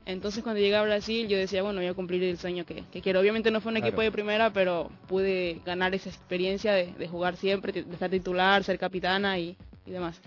Entonces 0.04 0.42
cuando 0.42 0.60
llegué 0.60 0.74
a 0.74 0.82
Brasil 0.82 1.28
yo 1.28 1.36
decía, 1.36 1.62
bueno, 1.62 1.78
voy 1.78 1.86
a 1.88 1.94
cumplir 1.94 2.24
el 2.24 2.38
sueño 2.38 2.64
que, 2.64 2.82
quiero. 3.02 3.20
Obviamente 3.20 3.50
no 3.52 3.60
fue 3.60 3.70
un 3.70 3.78
equipo 3.78 4.00
de 4.00 4.10
primera, 4.10 4.50
pero 4.52 4.90
pude 5.06 5.60
ganar 5.64 5.94
esa 5.94 6.08
experiencia 6.08 6.72
de, 6.72 7.08
jugar 7.08 7.36
siempre, 7.36 7.72
de 7.72 7.92
estar 7.92 8.10
titular, 8.10 8.64
ser 8.64 8.78
capitana 8.78 9.38
y, 9.38 9.56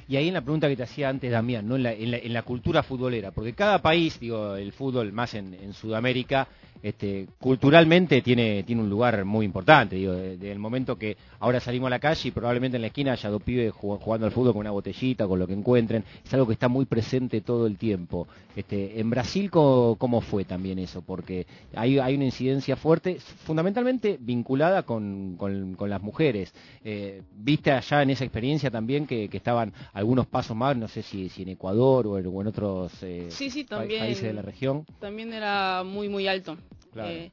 Y 0.08 0.16
ahí 0.18 0.28
en 0.28 0.34
la 0.34 0.42
pregunta 0.42 0.68
que 0.68 0.76
te 0.76 0.84
hacía 0.84 1.10
antes, 1.10 1.32
Damián, 1.32 1.68
¿no? 1.68 1.76
en, 1.76 1.84
la, 1.84 1.94
en, 1.94 2.34
la, 2.34 2.42
cultura 2.42 2.84
futbolera, 2.84 3.32
porque 3.32 3.54
cada 3.54 3.82
país, 3.82 4.20
digo, 4.20 4.56
el 4.56 4.74
fútbol 4.74 5.14
más 5.14 5.34
en 5.34 5.74
Sudamérica, 5.74 6.48
este, 6.86 7.26
culturalmente 7.40 8.22
tiene, 8.22 8.62
tiene 8.62 8.84
un 8.84 8.90
lugar 8.92 9.26
muy 9.26 9.44
importante, 9.44 9.96
digo, 9.96 10.14
desde 10.14 10.52
el 10.52 10.60
momento 10.60 11.00
que 11.00 11.18
ahora 11.40 11.60
salimos 11.60 11.88
a 11.88 11.90
la 11.90 12.00
calle 12.00 12.30
y 12.30 12.32
probablemente 12.32 12.78
en 12.78 12.82
la 12.82 12.88
esquina 12.88 13.14
haya 13.14 13.28
dos 13.32 13.42
pibes 13.42 13.74
jugando 13.74 14.28
al 14.28 14.32
fútbol 14.32 14.54
con 14.54 14.60
una 14.60 14.70
botellita, 14.70 15.26
con 15.26 15.40
lo 15.40 15.48
que 15.48 15.54
encuentren, 15.54 16.04
es 16.24 16.32
algo 16.36 16.46
que 16.46 16.54
está 16.54 16.68
muy 16.68 16.86
presente 16.86 17.42
todo 17.42 17.66
el 17.66 17.80
tiempo. 17.80 18.28
Este, 18.56 19.00
en 19.00 19.10
Brasil, 19.10 19.50
¿cómo, 19.50 20.22
fue 20.22 20.46
también 20.46 20.78
eso? 20.78 21.02
Porque 21.02 21.48
hay, 21.74 21.98
hay 21.98 22.16
una 22.16 22.26
incidencia 22.26 22.76
fuerte, 22.76 23.18
fundamentalmente 23.20 24.18
vinculada 24.22 24.84
con, 24.84 25.38
con, 25.38 25.90
las 25.90 26.04
mujeres. 26.04 26.54
Eh, 26.84 27.24
¿Viste 27.36 27.72
allá 27.72 28.04
en 28.04 28.12
esa 28.12 28.26
experiencia 28.26 28.70
también 28.70 29.08
que, 29.08 29.28
estaban 29.34 29.74
algunos 29.92 30.28
pasos 30.28 30.56
más, 30.56 30.78
no 30.78 30.88
sé 30.88 31.02
si, 31.02 31.30
si 31.30 31.42
en 31.42 31.50
Ecuador 31.50 32.06
o 32.08 32.20
en, 32.20 32.48
otros 32.48 32.94
eh, 33.02 33.28
países 33.70 34.22
de 34.22 34.34
la 34.34 34.44
región? 34.44 34.86
También 35.00 35.34
era 35.34 35.84
muy, 35.84 36.10
muy 36.10 36.28
alto. 36.28 36.58
Eh, 36.98 37.32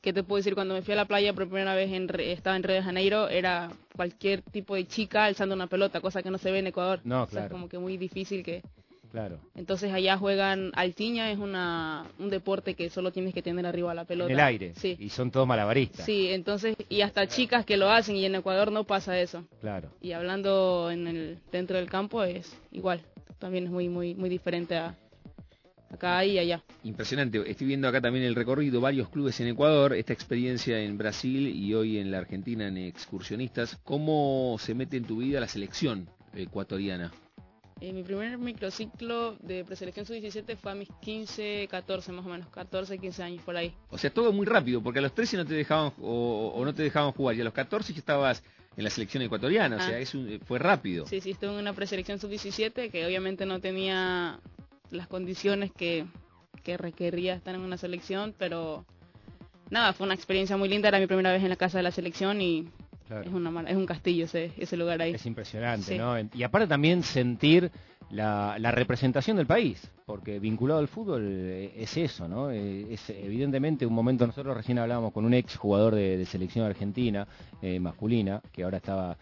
¿Qué 0.00 0.12
te 0.12 0.22
puedo 0.22 0.38
decir? 0.38 0.54
Cuando 0.54 0.74
me 0.74 0.82
fui 0.82 0.94
a 0.94 0.96
la 0.96 1.04
playa 1.04 1.34
por 1.34 1.46
primera 1.46 1.74
vez, 1.74 1.92
en, 1.92 2.08
estaba 2.20 2.56
en 2.56 2.62
Río 2.62 2.76
de 2.76 2.82
Janeiro, 2.82 3.28
era 3.28 3.70
cualquier 3.94 4.40
tipo 4.42 4.74
de 4.74 4.86
chica 4.86 5.24
alzando 5.24 5.54
una 5.54 5.66
pelota, 5.66 6.00
cosa 6.00 6.22
que 6.22 6.30
no 6.30 6.38
se 6.38 6.50
ve 6.50 6.60
en 6.60 6.68
Ecuador. 6.68 7.00
No, 7.04 7.26
claro. 7.26 7.46
es 7.46 7.52
como 7.52 7.68
que 7.68 7.78
muy 7.78 7.96
difícil 7.96 8.42
que... 8.42 8.62
Claro. 9.10 9.40
Entonces 9.56 9.92
allá 9.92 10.16
juegan 10.16 10.70
altiña, 10.74 11.32
es 11.32 11.38
una, 11.38 12.06
un 12.20 12.30
deporte 12.30 12.74
que 12.74 12.88
solo 12.90 13.10
tienes 13.10 13.34
que 13.34 13.42
tener 13.42 13.66
arriba 13.66 13.92
la 13.92 14.04
pelota. 14.04 14.32
En 14.32 14.38
el 14.38 14.44
aire. 14.44 14.72
Sí. 14.76 14.96
Y 15.00 15.08
son 15.08 15.32
todos 15.32 15.48
malabaristas. 15.48 16.06
Sí, 16.06 16.28
entonces, 16.30 16.76
y 16.88 17.00
hasta 17.00 17.26
chicas 17.26 17.66
que 17.66 17.76
lo 17.76 17.90
hacen 17.90 18.14
y 18.14 18.24
en 18.24 18.36
Ecuador 18.36 18.70
no 18.70 18.84
pasa 18.84 19.18
eso. 19.18 19.44
Claro. 19.60 19.90
Y 20.00 20.12
hablando 20.12 20.92
en 20.92 21.08
el, 21.08 21.38
dentro 21.50 21.76
del 21.76 21.90
campo 21.90 22.22
es 22.22 22.56
igual. 22.70 23.00
También 23.40 23.64
es 23.64 23.70
muy, 23.70 23.88
muy, 23.88 24.14
muy 24.14 24.28
diferente 24.28 24.76
a, 24.76 24.94
acá 25.90 26.24
y 26.24 26.38
allá. 26.38 26.62
Impresionante. 26.84 27.42
Estoy 27.50 27.66
viendo 27.66 27.88
acá 27.88 28.00
también 28.00 28.24
el 28.24 28.34
recorrido, 28.34 28.80
varios 28.80 29.08
clubes 29.08 29.40
en 29.40 29.48
Ecuador, 29.48 29.94
esta 29.94 30.12
experiencia 30.12 30.78
en 30.80 30.96
Brasil 30.96 31.48
y 31.48 31.74
hoy 31.74 31.98
en 31.98 32.10
la 32.10 32.18
Argentina 32.18 32.68
en 32.68 32.78
excursionistas. 32.78 33.78
¿Cómo 33.84 34.56
se 34.58 34.74
mete 34.74 34.96
en 34.96 35.04
tu 35.04 35.18
vida 35.18 35.40
la 35.40 35.48
selección 35.48 36.08
ecuatoriana? 36.34 37.12
Eh, 37.80 37.94
mi 37.94 38.02
primer 38.02 38.36
microciclo 38.36 39.36
de 39.40 39.64
preselección 39.64 40.04
sub-17 40.04 40.54
fue 40.56 40.72
a 40.72 40.74
mis 40.74 40.88
15, 41.00 41.66
14 41.70 42.12
más 42.12 42.26
o 42.26 42.28
menos, 42.28 42.46
14, 42.48 42.98
15 42.98 43.22
años 43.22 43.42
por 43.42 43.56
ahí. 43.56 43.74
O 43.88 43.96
sea, 43.96 44.10
todo 44.12 44.32
muy 44.32 44.44
rápido, 44.44 44.82
porque 44.82 44.98
a 44.98 45.02
los 45.02 45.14
13 45.14 45.38
no 45.38 45.46
te 45.46 45.54
dejaban 45.54 45.94
o, 45.98 46.60
no 46.62 46.74
te 46.74 46.82
dejaban 46.82 47.12
jugar 47.12 47.36
y 47.36 47.40
a 47.40 47.44
los 47.44 47.54
14 47.54 47.94
ya 47.94 47.98
estabas 47.98 48.42
en 48.76 48.84
la 48.84 48.90
selección 48.90 49.22
ecuatoriana, 49.22 49.76
o 49.76 49.80
sea, 49.80 49.98
ah. 49.98 50.38
fue 50.44 50.58
rápido. 50.58 51.06
Sí, 51.06 51.22
sí, 51.22 51.30
estuve 51.30 51.52
en 51.52 51.56
una 51.56 51.72
preselección 51.72 52.18
sub-17 52.18 52.90
que 52.90 53.06
obviamente 53.06 53.46
no 53.46 53.60
tenía 53.60 54.40
las 54.90 55.06
condiciones 55.06 55.72
que, 55.72 56.06
que 56.62 56.76
requería 56.76 57.34
estar 57.34 57.54
en 57.54 57.60
una 57.60 57.76
selección, 57.76 58.34
pero 58.38 58.84
nada, 59.70 59.92
fue 59.92 60.06
una 60.06 60.14
experiencia 60.14 60.56
muy 60.56 60.68
linda, 60.68 60.88
era 60.88 60.98
mi 60.98 61.06
primera 61.06 61.32
vez 61.32 61.42
en 61.42 61.48
la 61.48 61.56
casa 61.56 61.78
de 61.78 61.84
la 61.84 61.90
selección 61.90 62.40
y 62.40 62.68
es, 63.24 63.32
una, 63.32 63.68
es 63.68 63.76
un 63.76 63.86
castillo 63.86 64.24
ese, 64.24 64.52
ese 64.56 64.76
lugar 64.76 65.00
ahí. 65.02 65.12
Es 65.14 65.26
impresionante, 65.26 65.96
¿no? 65.96 66.14
Y 66.34 66.42
aparte 66.42 66.66
también 66.66 67.02
sentir 67.02 67.70
la, 68.10 68.56
la, 68.58 68.70
representación 68.70 69.36
del 69.36 69.46
país, 69.46 69.90
porque 70.10 70.40
vinculado 70.40 70.80
al 70.80 70.88
fútbol 70.88 71.22
eh, 71.24 71.72
es 71.76 71.96
eso, 71.96 72.26
¿no? 72.26 72.50
Eh, 72.50 72.86
es 72.90 73.10
evidentemente 73.10 73.86
un 73.86 73.94
momento, 73.94 74.26
nosotros 74.26 74.56
recién 74.56 74.80
hablábamos 74.80 75.12
con 75.12 75.24
un 75.24 75.34
ex 75.34 75.56
jugador 75.56 75.94
de, 75.94 76.24
selección 76.26 76.66
argentina 76.66 77.28
eh, 77.62 77.78
masculina, 77.78 78.42
que 78.52 78.64
ahora 78.64 78.78
estaba 78.78 79.16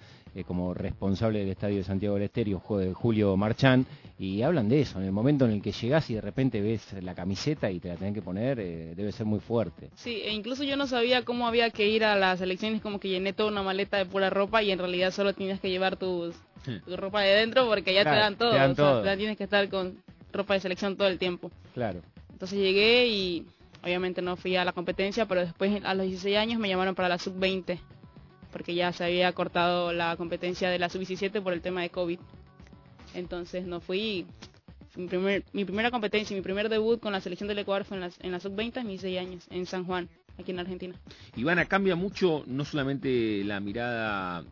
como 0.46 0.72
responsable 0.72 1.40
del 1.40 1.48
Estadio 1.48 1.78
de 1.78 1.84
Santiago 1.84 2.14
del 2.14 2.24
Estero, 2.24 2.60
Julio 2.60 3.36
Marchán, 3.36 3.84
y 4.20 4.42
hablan 4.42 4.68
de 4.68 4.82
eso, 4.82 5.00
en 5.00 5.06
el 5.06 5.10
momento 5.10 5.46
en 5.46 5.50
el 5.50 5.62
que 5.62 5.72
llegás 5.72 6.08
y 6.10 6.14
de 6.14 6.20
repente 6.20 6.60
ves 6.60 6.92
la 7.02 7.14
camiseta 7.14 7.68
y 7.72 7.80
te 7.80 7.88
la 7.88 7.96
tenés 7.96 8.14
que 8.14 8.22
poner, 8.22 8.58
debe 8.94 9.10
ser 9.10 9.26
muy 9.26 9.40
fuerte. 9.40 9.90
Sí, 9.96 10.22
e 10.24 10.32
incluso 10.32 10.62
yo 10.62 10.76
no 10.76 10.86
sabía 10.86 11.24
cómo 11.24 11.48
había 11.48 11.70
que 11.70 11.88
ir 11.88 12.04
a 12.04 12.14
las 12.14 12.40
elecciones, 12.40 12.82
como 12.82 13.00
que 13.00 13.08
llené 13.08 13.32
toda 13.32 13.50
una 13.50 13.64
maleta 13.64 13.96
de 13.96 14.06
pura 14.06 14.30
ropa 14.30 14.62
y 14.62 14.70
en 14.70 14.78
realidad 14.78 15.10
solo 15.10 15.32
tenías 15.32 15.58
que 15.58 15.70
llevar 15.70 15.96
tus 15.96 16.36
tu 16.84 16.96
ropa 16.96 17.22
de 17.22 17.34
dentro 17.34 17.66
porque 17.66 17.94
ya 17.94 18.04
te 18.04 18.10
dan 18.10 18.36
todo. 18.36 19.02
Te 19.02 19.16
tienes 19.16 19.36
que 19.36 19.44
estar 19.44 19.68
con 19.68 19.98
ropa 20.32 20.54
de 20.54 20.60
selección 20.60 20.96
todo 20.96 21.08
el 21.08 21.18
tiempo. 21.18 21.50
Claro. 21.74 22.02
Entonces 22.32 22.58
llegué 22.58 23.06
y 23.06 23.46
obviamente 23.82 24.22
no 24.22 24.36
fui 24.36 24.56
a 24.56 24.64
la 24.64 24.72
competencia, 24.72 25.26
pero 25.26 25.40
después 25.40 25.82
a 25.84 25.94
los 25.94 26.06
16 26.06 26.36
años 26.36 26.60
me 26.60 26.68
llamaron 26.68 26.94
para 26.94 27.08
la 27.08 27.18
sub-20 27.18 27.78
porque 28.52 28.74
ya 28.74 28.92
se 28.92 29.04
había 29.04 29.32
cortado 29.32 29.92
la 29.92 30.16
competencia 30.16 30.70
de 30.70 30.78
la 30.78 30.88
sub-17 30.88 31.42
por 31.42 31.52
el 31.52 31.60
tema 31.60 31.82
de 31.82 31.90
COVID. 31.90 32.18
Entonces 33.14 33.66
no 33.66 33.80
fui. 33.80 34.26
Mi, 34.96 35.06
primer, 35.06 35.44
mi 35.52 35.64
primera 35.64 35.90
competencia, 35.90 36.34
mi 36.34 36.42
primer 36.42 36.68
debut 36.68 36.98
con 36.98 37.12
la 37.12 37.20
selección 37.20 37.48
del 37.48 37.58
Ecuador 37.58 37.84
fue 37.84 37.98
en 37.98 38.00
la, 38.00 38.10
en 38.20 38.32
la 38.32 38.40
sub-20 38.40 38.78
a 38.78 38.84
mis 38.84 39.00
6 39.00 39.18
años, 39.18 39.46
en 39.50 39.66
San 39.66 39.84
Juan, 39.84 40.08
aquí 40.38 40.50
en 40.50 40.58
Argentina. 40.58 40.94
Ivana, 41.36 41.66
cambia 41.66 41.94
mucho 41.94 42.42
no 42.46 42.64
solamente 42.64 43.44
la 43.44 43.60
mirada 43.60 44.44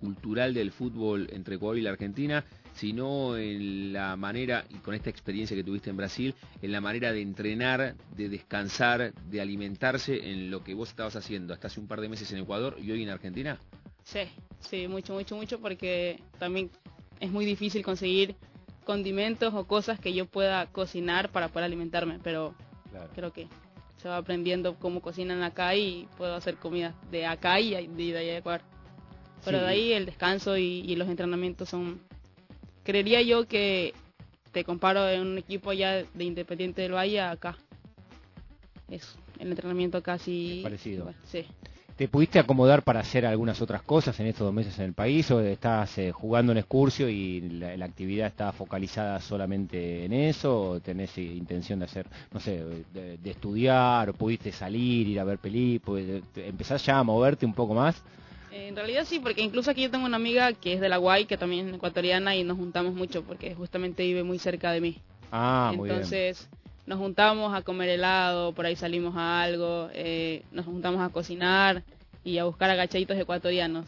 cultural 0.00 0.52
del 0.52 0.72
fútbol 0.72 1.28
entre 1.32 1.54
Ecuador 1.54 1.78
y 1.78 1.82
la 1.82 1.90
Argentina, 1.90 2.44
sino 2.74 3.36
en 3.36 3.92
la 3.92 4.16
manera, 4.16 4.64
y 4.68 4.74
con 4.78 4.94
esta 4.94 5.08
experiencia 5.08 5.56
que 5.56 5.64
tuviste 5.64 5.90
en 5.90 5.96
Brasil, 5.96 6.34
en 6.60 6.72
la 6.72 6.80
manera 6.80 7.12
de 7.12 7.22
entrenar, 7.22 7.94
de 8.16 8.28
descansar, 8.28 9.14
de 9.14 9.40
alimentarse 9.40 10.30
en 10.30 10.50
lo 10.50 10.64
que 10.64 10.74
vos 10.74 10.88
estabas 10.88 11.16
haciendo 11.16 11.54
hasta 11.54 11.68
hace 11.68 11.80
un 11.80 11.86
par 11.86 12.00
de 12.00 12.08
meses 12.08 12.30
en 12.32 12.38
Ecuador 12.38 12.76
y 12.80 12.90
hoy 12.90 13.02
en 13.02 13.10
Argentina? 13.10 13.58
Sí, 14.02 14.20
sí, 14.58 14.88
mucho, 14.88 15.14
mucho, 15.14 15.36
mucho, 15.36 15.60
porque 15.60 16.20
también 16.38 16.70
es 17.20 17.30
muy 17.30 17.44
difícil 17.44 17.84
conseguir 17.84 18.34
condimentos 18.84 19.54
o 19.54 19.66
cosas 19.66 19.98
que 20.00 20.12
yo 20.12 20.26
pueda 20.26 20.66
cocinar 20.66 21.30
para 21.30 21.48
poder 21.48 21.64
alimentarme, 21.64 22.18
pero 22.22 22.54
creo 23.14 23.32
que 23.32 23.46
se 23.96 24.08
va 24.08 24.16
aprendiendo 24.16 24.74
cómo 24.78 25.00
cocinan 25.00 25.42
acá 25.42 25.74
y 25.76 26.08
puedo 26.18 26.34
hacer 26.34 26.56
comida 26.56 26.94
de 27.10 27.24
acá 27.24 27.60
y 27.60 27.70
de, 27.86 28.18
allá 28.18 28.32
de 28.32 28.36
Ecuador. 28.38 28.62
Pero 29.44 29.60
de 29.60 29.66
ahí 29.66 29.92
el 29.92 30.06
descanso 30.06 30.56
y 30.56 30.96
los 30.96 31.08
entrenamientos 31.08 31.68
son 31.68 32.00
creería 32.84 33.22
yo 33.22 33.48
que 33.48 33.94
te 34.52 34.62
comparo 34.62 35.08
en 35.08 35.20
un 35.22 35.38
equipo 35.38 35.72
ya 35.72 36.04
de 36.04 36.24
Independiente 36.24 36.82
del 36.82 36.94
Valle 36.94 37.20
acá. 37.20 37.56
Es 38.88 39.16
el 39.40 39.48
entrenamiento 39.48 40.02
casi 40.02 40.60
parecido. 40.62 41.12
sí. 41.24 41.44
¿Te 41.96 42.08
pudiste 42.08 42.40
acomodar 42.40 42.82
para 42.82 42.98
hacer 42.98 43.24
algunas 43.24 43.62
otras 43.62 43.82
cosas 43.82 44.18
en 44.18 44.26
estos 44.26 44.44
dos 44.44 44.52
meses 44.52 44.76
en 44.80 44.86
el 44.86 44.94
país 44.94 45.30
o 45.30 45.38
estás 45.38 45.96
eh, 45.98 46.10
jugando 46.10 46.50
en 46.50 46.58
Excursio 46.58 47.08
y 47.08 47.40
la, 47.40 47.84
actividad 47.84 48.26
está 48.26 48.50
focalizada 48.50 49.20
solamente 49.20 50.04
en 50.04 50.12
eso 50.12 50.70
o 50.70 50.80
tenés 50.80 51.16
intención 51.18 51.78
de 51.78 51.84
hacer, 51.84 52.08
no 52.32 52.40
sé, 52.40 52.64
de, 52.92 53.16
de 53.16 53.30
estudiar 53.30 54.10
o 54.10 54.12
pudiste 54.12 54.50
salir, 54.50 55.06
ir 55.06 55.20
a 55.20 55.24
ver 55.24 55.38
películas, 55.38 56.22
empezás 56.34 56.84
ya 56.84 56.98
a 56.98 57.04
moverte 57.04 57.46
un 57.46 57.54
poco 57.54 57.74
más? 57.74 58.02
En 58.54 58.76
realidad 58.76 59.04
sí, 59.04 59.18
porque 59.18 59.42
incluso 59.42 59.72
aquí 59.72 59.82
yo 59.82 59.90
tengo 59.90 60.06
una 60.06 60.16
amiga 60.16 60.52
que 60.52 60.74
es 60.74 60.80
de 60.80 60.88
la 60.88 60.98
Guay, 60.98 61.24
que 61.26 61.36
también 61.36 61.68
es 61.68 61.74
ecuatoriana 61.74 62.36
y 62.36 62.44
nos 62.44 62.56
juntamos 62.56 62.94
mucho 62.94 63.24
porque 63.24 63.52
justamente 63.52 64.04
vive 64.04 64.22
muy 64.22 64.38
cerca 64.38 64.70
de 64.70 64.80
mí. 64.80 64.98
Ah, 65.32 65.72
muy 65.74 65.90
Entonces 65.90 66.48
nos 66.86 67.00
juntamos 67.00 67.52
a 67.52 67.62
comer 67.62 67.88
helado, 67.88 68.52
por 68.52 68.64
ahí 68.64 68.76
salimos 68.76 69.16
a 69.16 69.42
algo, 69.42 69.88
eh, 69.92 70.44
nos 70.52 70.66
juntamos 70.66 71.00
a 71.00 71.08
cocinar 71.08 71.82
y 72.22 72.38
a 72.38 72.44
buscar 72.44 72.70
agachaditos 72.70 73.18
ecuatorianos. 73.18 73.86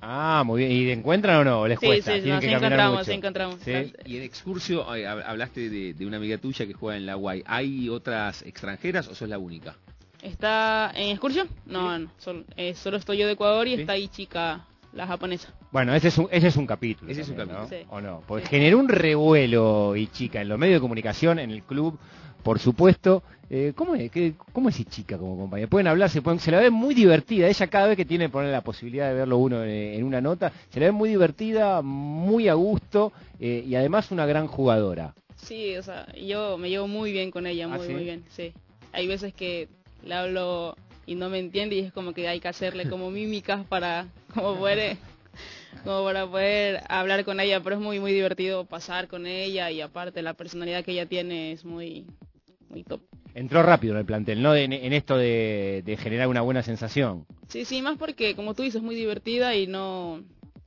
Ah, 0.00 0.42
muy 0.46 0.60
bien. 0.60 0.72
¿Y 0.72 0.90
encuentran 0.90 1.36
o 1.36 1.44
no? 1.44 1.68
¿Les 1.68 1.78
sí, 1.78 1.86
cuesta? 1.86 2.14
Sí, 2.14 2.22
sí, 2.22 2.28
nos 2.28 2.42
encontramos, 2.42 3.08
encontramos. 3.08 3.60
Y 3.66 4.16
en 4.16 4.22
Excursio 4.22 4.88
hablaste 4.88 5.68
de, 5.68 5.92
de, 5.92 6.06
una 6.06 6.16
amiga 6.16 6.38
tuya 6.38 6.66
que 6.66 6.72
juega 6.72 6.96
en 6.96 7.04
la 7.04 7.16
Guay. 7.16 7.42
¿Hay 7.46 7.90
otras 7.90 8.40
extranjeras 8.42 9.08
o 9.08 9.14
sos 9.14 9.28
la 9.28 9.38
única? 9.38 9.76
¿Está 10.26 10.90
en 10.96 11.10
excursión? 11.10 11.48
No, 11.66 11.96
no 12.00 12.10
eh, 12.56 12.74
solo, 12.74 12.96
estoy 12.96 13.18
yo 13.18 13.26
de 13.26 13.34
Ecuador 13.34 13.68
y 13.68 13.74
está 13.74 13.92
ahí 13.92 14.08
chica, 14.08 14.66
la 14.92 15.06
japonesa. 15.06 15.54
Bueno, 15.70 15.94
ese 15.94 16.08
es 16.08 16.18
un, 16.18 16.26
ese 16.32 16.48
es 16.48 16.56
un 16.56 16.66
capítulo. 16.66 17.12
Ese 17.12 17.20
es 17.20 17.28
un 17.28 17.36
capítulo. 17.36 17.68
¿O 17.90 18.00
no? 18.00 18.24
Porque 18.26 18.46
generó 18.46 18.78
un 18.78 18.88
revuelo 18.88 19.94
y 19.94 20.08
chica 20.08 20.40
en 20.40 20.48
los 20.48 20.58
medios 20.58 20.78
de 20.78 20.80
comunicación, 20.80 21.38
en 21.38 21.52
el 21.52 21.62
club, 21.62 21.96
por 22.42 22.58
supuesto. 22.58 23.22
Eh, 23.48 23.72
¿cómo, 23.76 23.94
es, 23.94 24.10
qué, 24.10 24.34
¿Cómo 24.52 24.68
es 24.68 24.84
chica 24.86 25.16
como 25.16 25.38
compañera? 25.38 25.70
Pueden 25.70 25.86
hablar, 25.86 26.10
se, 26.10 26.20
pueden, 26.22 26.40
se 26.40 26.50
la 26.50 26.58
ve 26.58 26.70
muy 26.70 26.96
divertida. 26.96 27.46
Ella 27.46 27.68
cada 27.68 27.86
vez 27.86 27.96
que 27.96 28.04
tiene 28.04 28.28
poner 28.28 28.50
la 28.50 28.62
posibilidad 28.62 29.08
de 29.08 29.14
verlo 29.14 29.38
uno 29.38 29.62
en, 29.62 30.02
una 30.02 30.20
nota, 30.20 30.50
se 30.70 30.80
la 30.80 30.86
ve 30.86 30.92
muy 30.92 31.08
divertida, 31.08 31.82
muy 31.82 32.48
a 32.48 32.54
gusto 32.54 33.12
eh, 33.38 33.62
y 33.64 33.76
además 33.76 34.10
una 34.10 34.26
gran 34.26 34.48
jugadora. 34.48 35.14
Sí, 35.36 35.76
o 35.76 35.84
sea, 35.84 36.12
yo 36.14 36.58
me 36.58 36.68
llevo 36.68 36.88
muy 36.88 37.12
bien 37.12 37.30
con 37.30 37.46
ella, 37.46 37.66
¿Ah, 37.70 37.76
muy, 37.76 37.88
muy 37.90 38.02
bien, 38.02 38.24
sí. 38.30 38.52
Hay 38.92 39.06
veces 39.06 39.32
que 39.32 39.68
le 40.06 40.14
hablo 40.14 40.76
y 41.04 41.14
no 41.14 41.28
me 41.28 41.38
entiende 41.38 41.76
y 41.76 41.80
es 41.80 41.92
como 41.92 42.12
que 42.12 42.28
hay 42.28 42.40
que 42.40 42.48
hacerle 42.48 42.88
como 42.88 43.10
mímicas 43.10 43.66
para 43.66 44.06
como 44.34 44.56
poder 44.56 44.96
como 45.84 46.04
para 46.04 46.26
poder 46.26 46.80
hablar 46.88 47.24
con 47.24 47.40
ella 47.40 47.60
pero 47.62 47.76
es 47.76 47.82
muy 47.82 48.00
muy 48.00 48.12
divertido 48.12 48.64
pasar 48.64 49.08
con 49.08 49.26
ella 49.26 49.70
y 49.70 49.80
aparte 49.80 50.22
la 50.22 50.34
personalidad 50.34 50.84
que 50.84 50.92
ella 50.92 51.06
tiene 51.06 51.52
es 51.52 51.64
muy 51.64 52.06
muy 52.68 52.82
top. 52.82 53.00
Entró 53.34 53.62
rápido 53.62 53.92
en 53.94 54.00
el 54.00 54.06
plantel 54.06 54.42
no 54.42 54.54
en, 54.54 54.72
esto 54.72 55.16
de, 55.16 55.82
de, 55.84 55.96
generar 55.98 56.26
una 56.28 56.40
buena 56.40 56.62
sensación. 56.62 57.26
Sí 57.48 57.64
sí 57.64 57.82
más 57.82 57.98
porque 57.98 58.34
como 58.34 58.54
tú 58.54 58.62
dices 58.62 58.76
es 58.76 58.82
muy 58.82 58.94
divertida 58.94 59.54
y 59.54 59.66
no 59.66 60.22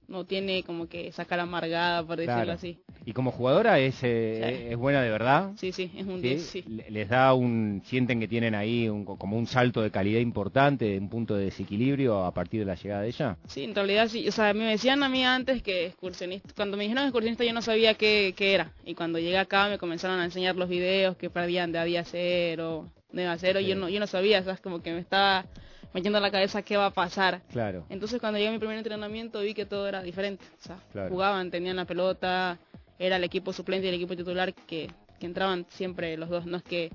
no 0.10 0.26
tiene 0.26 0.64
como 0.64 0.88
que 0.88 1.12
sacar 1.12 1.40
amargada, 1.40 2.04
por 2.04 2.18
decirlo 2.18 2.52
así. 2.52 2.80
¿Y 3.06 3.14
como 3.14 3.32
jugadora 3.32 3.80
es, 3.80 4.04
eh, 4.04 4.72
es 4.72 4.78
buena 4.78 5.02
de 5.02 5.10
verdad? 5.10 5.52
Sí, 5.56 5.72
sí, 5.72 5.92
es 5.96 6.06
un 6.06 6.22
10, 6.22 6.42
sí. 6.42 6.64
¿Les 6.90 7.08
da 7.08 7.34
un, 7.34 7.82
sienten 7.86 8.20
que 8.20 8.28
tienen 8.28 8.56
ahí 8.56 8.90
un, 8.90 9.06
como 9.06 9.38
un 9.38 9.48
salto 9.48 9.82
de 9.82 9.92
calidad 9.92 10.20
importante, 10.20 10.98
un 10.98 11.10
punto 11.10 11.36
de 11.36 11.46
desequilibrio 11.46 12.26
a 12.26 12.34
partir 12.34 12.60
de 12.62 12.66
la 12.66 12.76
llegada 12.76 13.04
de 13.04 13.08
ella? 13.08 13.38
Sí, 13.48 13.64
en 13.64 13.76
realidad 13.76 14.08
sí. 14.08 14.28
O 14.28 14.32
sea, 14.32 14.54
me 14.54 14.66
decían 14.66 15.04
a 15.04 15.10
mí 15.10 15.24
antes 15.24 15.62
que 15.62 15.86
excursionista, 15.86 16.50
cuando 16.56 16.76
me 16.76 16.84
dijeron 16.84 17.04
excursionista 17.04 17.44
yo 17.46 17.54
no 17.54 17.62
sabía 17.62 17.94
qué, 17.94 18.34
qué 18.36 18.56
era. 18.56 18.74
Y 18.86 18.96
cuando 18.96 19.20
llegué 19.20 19.38
acá 19.38 19.70
me 19.70 19.78
comenzaron 19.78 20.20
a 20.20 20.26
enseñar 20.26 20.56
los 20.56 20.70
videos 20.70 21.16
que 21.18 21.30
perdían 21.30 21.72
de 21.72 21.80
a 21.80 21.84
día 21.84 22.04
cero, 22.04 22.88
de 23.12 23.28
a 23.28 23.38
cero, 23.38 23.60
y 23.60 23.68
yo 23.68 23.76
no, 23.76 23.90
yo 23.90 24.00
no 24.00 24.08
sabía, 24.08 24.44
¿sabes? 24.44 24.60
Como 24.60 24.82
que 24.82 24.92
me 24.92 25.00
estaba 25.00 25.46
metiendo 25.94 26.18
en 26.18 26.24
la 26.24 26.32
cabeza 26.32 26.62
qué 26.62 26.78
va 26.78 26.88
a 26.88 26.94
pasar. 26.94 27.42
Claro. 27.52 27.86
Entonces 27.90 28.20
cuando 28.20 28.38
llegué 28.38 28.50
a 28.50 28.54
mi 28.54 28.60
primer 28.60 28.78
entrenamiento 28.78 29.42
vi 29.42 29.54
que 29.54 29.66
todo 29.66 29.88
era 29.88 30.02
diferente. 30.02 30.46
O 30.60 30.64
sea, 30.64 31.10
jugaban, 31.10 31.52
tenían 31.52 31.76
la 31.76 31.86
pelota, 31.86 32.58
era 32.98 33.16
el 33.16 33.24
equipo 33.24 33.54
suplente 33.54 33.86
y 33.86 33.90
el 33.90 33.96
equipo 33.96 34.16
titular 34.16 34.54
que, 34.54 34.90
que 35.20 35.26
entraban 35.26 35.66
siempre 35.70 36.18
los 36.18 36.30
dos. 36.30 36.46
No 36.46 36.58
es 36.58 36.64
que 36.64 36.92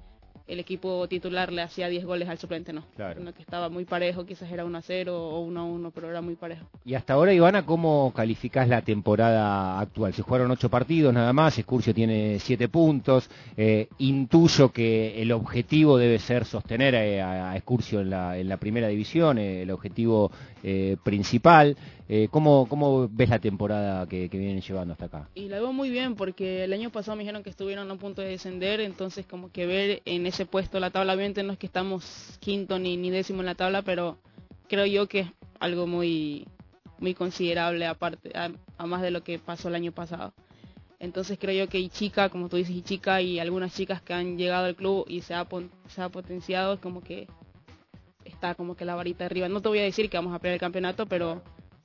el 0.46 0.60
equipo 0.60 1.08
titular 1.08 1.52
le 1.52 1.62
hacía 1.62 1.88
10 1.88 2.04
goles 2.04 2.28
al 2.28 2.38
suplente, 2.38 2.72
no. 2.72 2.84
Claro. 2.96 3.22
que 3.32 3.40
estaba 3.40 3.68
muy 3.70 3.84
parejo, 3.84 4.26
quizás 4.26 4.50
era 4.52 4.64
1 4.64 4.76
a 4.76 4.82
0 4.82 5.16
o 5.16 5.40
1 5.40 5.60
a 5.60 5.64
1, 5.64 5.90
pero 5.90 6.10
era 6.10 6.20
muy 6.20 6.36
parejo. 6.36 6.66
Y 6.84 6.94
hasta 6.94 7.14
ahora, 7.14 7.32
Ivana, 7.32 7.64
¿cómo 7.64 8.12
calificás 8.14 8.68
la 8.68 8.82
temporada 8.82 9.80
actual? 9.80 10.12
Se 10.12 10.22
jugaron 10.22 10.50
8 10.50 10.68
partidos 10.68 11.14
nada 11.14 11.32
más, 11.32 11.58
Escurcio 11.58 11.94
tiene 11.94 12.38
7 12.38 12.68
puntos. 12.68 13.30
Eh, 13.56 13.88
intuyo 13.98 14.70
que 14.70 15.20
el 15.22 15.32
objetivo 15.32 15.96
debe 15.96 16.18
ser 16.18 16.44
sostener 16.44 16.94
a, 17.22 17.52
a 17.52 17.56
Escurcio 17.56 18.00
en 18.00 18.10
la, 18.10 18.36
en 18.36 18.48
la 18.48 18.58
primera 18.58 18.88
división, 18.88 19.38
eh, 19.38 19.62
el 19.62 19.70
objetivo 19.70 20.30
eh, 20.62 20.96
principal. 21.02 21.76
Eh, 22.08 22.28
¿cómo, 22.30 22.66
¿Cómo 22.68 23.08
ves 23.08 23.30
la 23.30 23.38
temporada 23.38 24.06
que, 24.06 24.28
que, 24.28 24.36
vienen 24.36 24.60
llevando 24.60 24.92
hasta 24.92 25.06
acá? 25.06 25.28
Y 25.34 25.48
la 25.48 25.58
veo 25.58 25.72
muy 25.72 25.88
bien 25.88 26.16
porque 26.16 26.64
el 26.64 26.72
año 26.74 26.90
pasado 26.90 27.16
me 27.16 27.22
dijeron 27.22 27.42
que 27.42 27.48
estuvieron 27.48 27.90
a 27.90 27.96
punto 27.96 28.20
de 28.20 28.28
descender, 28.28 28.80
entonces 28.80 29.24
como 29.24 29.50
que 29.50 29.64
ver 29.64 30.02
en 30.04 30.26
ese 30.26 30.44
puesto 30.44 30.78
la 30.80 30.90
tabla, 30.90 31.14
obviamente 31.14 31.42
no 31.42 31.52
es 31.52 31.58
que 31.58 31.66
estamos 31.66 32.36
quinto 32.40 32.78
ni, 32.78 32.98
ni 32.98 33.10
décimo 33.10 33.40
en 33.40 33.46
la 33.46 33.54
tabla, 33.54 33.80
pero 33.80 34.18
creo 34.68 34.84
yo 34.84 35.08
que 35.08 35.20
es 35.20 35.28
algo 35.60 35.86
muy, 35.86 36.46
muy 36.98 37.14
considerable 37.14 37.86
aparte, 37.86 38.32
a, 38.34 38.86
más 38.86 39.00
de 39.00 39.10
lo 39.10 39.22
que 39.22 39.38
pasó 39.38 39.68
el 39.68 39.74
año 39.74 39.92
pasado. 39.92 40.34
Entonces 40.98 41.38
creo 41.38 41.64
yo 41.64 41.70
que 41.70 41.78
Ichica, 41.78 42.28
como 42.28 42.50
tú 42.50 42.56
dices, 42.56 42.76
Ichica 42.76 43.22
y 43.22 43.38
algunas 43.38 43.74
chicas 43.74 44.02
que 44.02 44.12
han 44.12 44.36
llegado 44.36 44.66
al 44.66 44.76
club 44.76 45.04
y 45.08 45.22
se 45.22 45.34
ha, 45.34 45.46
se 45.88 46.02
ha 46.02 46.08
potenciado, 46.10 46.80
como 46.80 47.02
que 47.02 47.28
está 48.24 48.54
como 48.54 48.76
que 48.76 48.84
la 48.84 48.94
varita 48.94 49.24
arriba. 49.24 49.48
No 49.48 49.60
te 49.60 49.68
voy 49.68 49.78
a 49.78 49.82
decir 49.82 50.10
que 50.10 50.16
vamos 50.16 50.34
a 50.34 50.38
pelear 50.38 50.54
el 50.54 50.60
campeonato, 50.60 51.06
pero 51.06 51.42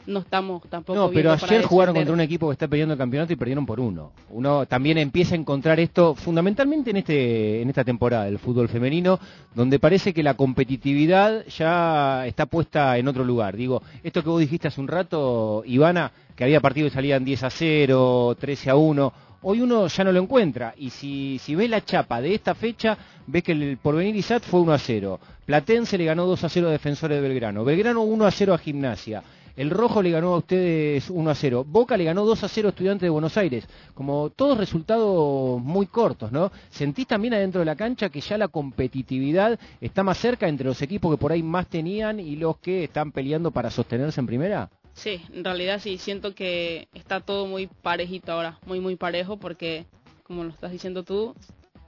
no 0.09 0.19
estamos 0.19 0.63
tampoco. 0.69 0.99
No, 0.99 1.09
pero 1.11 1.31
ayer 1.31 1.63
jugaron 1.63 1.95
contra 1.95 2.13
un 2.13 2.21
equipo 2.21 2.47
que 2.47 2.53
está 2.53 2.67
peleando 2.67 2.93
el 2.93 2.97
campeonato 2.97 3.31
y 3.31 3.35
perdieron 3.35 3.65
por 3.65 3.79
uno. 3.79 4.11
Uno 4.29 4.65
también 4.65 4.97
empieza 4.97 5.35
a 5.35 5.37
encontrar 5.37 5.79
esto 5.79 6.15
fundamentalmente 6.15 6.89
en 6.89 6.97
este 6.97 7.61
en 7.61 7.69
esta 7.69 7.83
temporada 7.83 8.25
del 8.25 8.39
fútbol 8.39 8.67
femenino, 8.67 9.19
donde 9.53 9.79
parece 9.79 10.13
que 10.13 10.23
la 10.23 10.33
competitividad 10.33 11.45
ya 11.47 12.25
está 12.25 12.45
puesta 12.47 12.97
en 12.97 13.07
otro 13.07 13.23
lugar. 13.23 13.55
Digo, 13.55 13.81
esto 14.03 14.23
que 14.23 14.29
vos 14.29 14.39
dijiste 14.39 14.67
hace 14.67 14.81
un 14.81 14.87
rato, 14.87 15.63
Ivana, 15.65 16.11
que 16.35 16.43
había 16.43 16.59
partidos 16.59 16.91
que 16.91 16.95
salían 16.95 17.23
10 17.23 17.43
a 17.43 17.49
0, 17.49 18.35
13 18.39 18.69
a 18.69 18.75
1. 18.75 19.13
Hoy 19.41 19.61
uno 19.61 19.87
ya 19.87 20.03
no 20.03 20.11
lo 20.11 20.21
encuentra 20.21 20.73
y 20.77 20.89
si, 20.89 21.39
si 21.39 21.55
ve 21.55 21.69
la 21.69 21.83
chapa 21.85 22.19
de 22.19 22.33
esta 22.33 22.55
fecha, 22.55 22.97
ve 23.25 23.41
que 23.41 23.53
el 23.53 23.77
Porvenir 23.77 24.15
ISAT 24.17 24.43
fue 24.43 24.59
1 24.59 24.73
a 24.73 24.77
0. 24.77 25.19
Platense 25.45 25.97
le 25.97 26.05
ganó 26.05 26.25
2 26.25 26.43
a 26.43 26.49
0 26.49 26.67
a 26.67 26.71
Defensores 26.71 27.21
de 27.21 27.27
Belgrano. 27.27 27.63
Belgrano 27.63 28.01
1 28.01 28.25
a 28.25 28.31
0 28.31 28.53
a 28.53 28.57
Gimnasia. 28.57 29.23
El 29.59 29.71
Rojo 29.71 30.01
le 30.01 30.09
ganó 30.09 30.35
a 30.35 30.37
ustedes 30.37 31.09
1 31.09 31.29
a 31.29 31.35
0. 31.35 31.65
Boca 31.67 31.97
le 31.97 32.05
ganó 32.05 32.23
2 32.23 32.45
a 32.45 32.47
0 32.47 32.69
a 32.69 32.71
Estudiantes 32.71 33.01
de 33.01 33.09
Buenos 33.09 33.35
Aires. 33.35 33.67
Como 33.93 34.29
todos 34.29 34.57
resultados 34.57 35.61
muy 35.61 35.85
cortos, 35.87 36.31
¿no? 36.31 36.49
¿Sentís 36.69 37.05
también 37.07 37.33
adentro 37.33 37.59
de 37.59 37.65
la 37.65 37.75
cancha 37.75 38.07
que 38.07 38.21
ya 38.21 38.37
la 38.37 38.47
competitividad 38.47 39.59
está 39.81 40.01
más 40.01 40.17
cerca 40.17 40.47
entre 40.47 40.65
los 40.65 40.81
equipos 40.81 41.11
que 41.11 41.19
por 41.19 41.33
ahí 41.33 41.43
más 41.43 41.67
tenían 41.67 42.21
y 42.21 42.37
los 42.37 42.57
que 42.59 42.85
están 42.85 43.11
peleando 43.11 43.51
para 43.51 43.69
sostenerse 43.69 44.21
en 44.21 44.27
primera? 44.27 44.69
Sí, 44.93 45.19
en 45.33 45.43
realidad 45.43 45.81
sí, 45.83 45.97
siento 45.97 46.33
que 46.33 46.87
está 46.93 47.19
todo 47.19 47.45
muy 47.45 47.67
parejito 47.67 48.31
ahora, 48.31 48.59
muy 48.65 48.79
muy 48.79 48.95
parejo 48.95 49.35
porque, 49.35 49.85
como 50.23 50.45
lo 50.45 50.51
estás 50.51 50.71
diciendo 50.71 51.03
tú, 51.03 51.35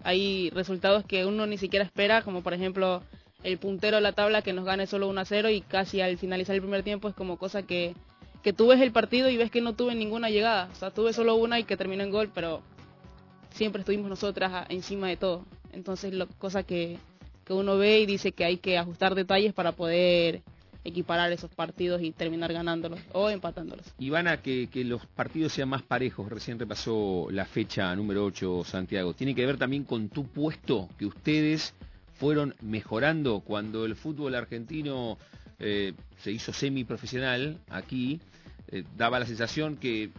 hay 0.04 0.50
resultados 0.50 1.06
que 1.06 1.26
uno 1.26 1.48
ni 1.48 1.58
siquiera 1.58 1.86
espera, 1.86 2.22
como 2.22 2.42
por 2.44 2.54
ejemplo 2.54 3.02
el 3.44 3.58
puntero 3.58 3.98
de 3.98 4.02
la 4.02 4.14
tabla 4.14 4.42
que 4.42 4.54
nos 4.54 4.66
gane 4.66 4.88
solo 4.88 5.08
1 5.08 5.22
a 5.22 5.26
0 5.26 5.50
y 5.50 5.62
casi 5.62 6.02
al 6.02 6.18
finalizar 6.18 6.56
el 6.56 6.62
primer 6.62 6.84
tiempo 6.84 7.10
es 7.10 7.16
como 7.16 7.38
cosa 7.38 7.64
que, 7.64 7.96
que 8.44 8.54
tú 8.54 8.68
ves 8.68 8.82
el 8.82 8.92
partido 8.92 9.30
y 9.30 9.38
ves 9.38 9.52
que 9.52 9.62
no 9.62 9.74
tuve 9.74 9.96
ninguna 9.96 10.30
llegada. 10.30 10.70
O 10.72 10.76
sea, 10.76 10.92
tuve 10.92 11.14
solo 11.14 11.36
una 11.36 11.60
y 11.60 11.64
que 11.64 11.78
terminó 11.78 12.04
en 12.04 12.12
gol, 12.12 12.30
pero 12.34 12.62
siempre 13.52 13.82
estuvimos 13.82 14.10
nosotras 14.10 14.66
encima 14.70 15.08
de 15.08 15.18
todo. 15.18 15.46
Entonces, 15.72 16.14
lo, 16.14 16.28
cosa 16.28 16.64
que, 16.64 16.98
que 17.46 17.54
uno 17.54 17.78
ve 17.78 18.00
y 18.02 18.06
dice 18.06 18.32
que 18.32 18.46
hay 18.46 18.58
que 18.58 18.78
ajustar 18.78 19.16
detalles 19.16 19.54
para 19.54 19.72
poder 19.72 20.42
equiparar 20.84 21.32
esos 21.32 21.52
partidos 21.52 22.02
y 22.02 22.12
terminar 22.12 22.52
ganándolos 22.54 23.00
o 23.14 23.30
empatándolos. 23.30 23.86
Ivana, 24.00 24.42
que, 24.42 24.68
que 24.72 24.84
los 24.84 25.06
partidos 25.06 25.54
sean 25.54 25.70
más 25.70 25.84
parejos, 25.84 26.30
recién 26.30 26.58
repasó 26.58 27.28
la 27.30 27.46
fecha 27.46 27.96
número 27.96 28.26
8, 28.26 28.64
Santiago, 28.66 29.14
¿tiene 29.14 29.36
que 29.36 29.46
ver 29.46 29.58
también 29.58 29.84
con 29.84 30.10
tu 30.10 30.26
puesto 30.26 30.90
que 30.98 31.06
ustedes 31.06 31.76
fueron 32.22 32.54
mejorando 32.62 33.40
cuando 33.40 33.84
el 33.84 33.96
fútbol 33.96 34.36
argentino 34.36 35.18
eh, 35.58 35.94
se 36.20 36.32
hizo 36.32 36.54
semiprofesional 36.54 37.58
aquí? 37.68 38.22
Eh, 38.68 38.84
daba 38.96 39.18
la 39.18 39.26
sensación 39.26 39.76
que 39.76 40.12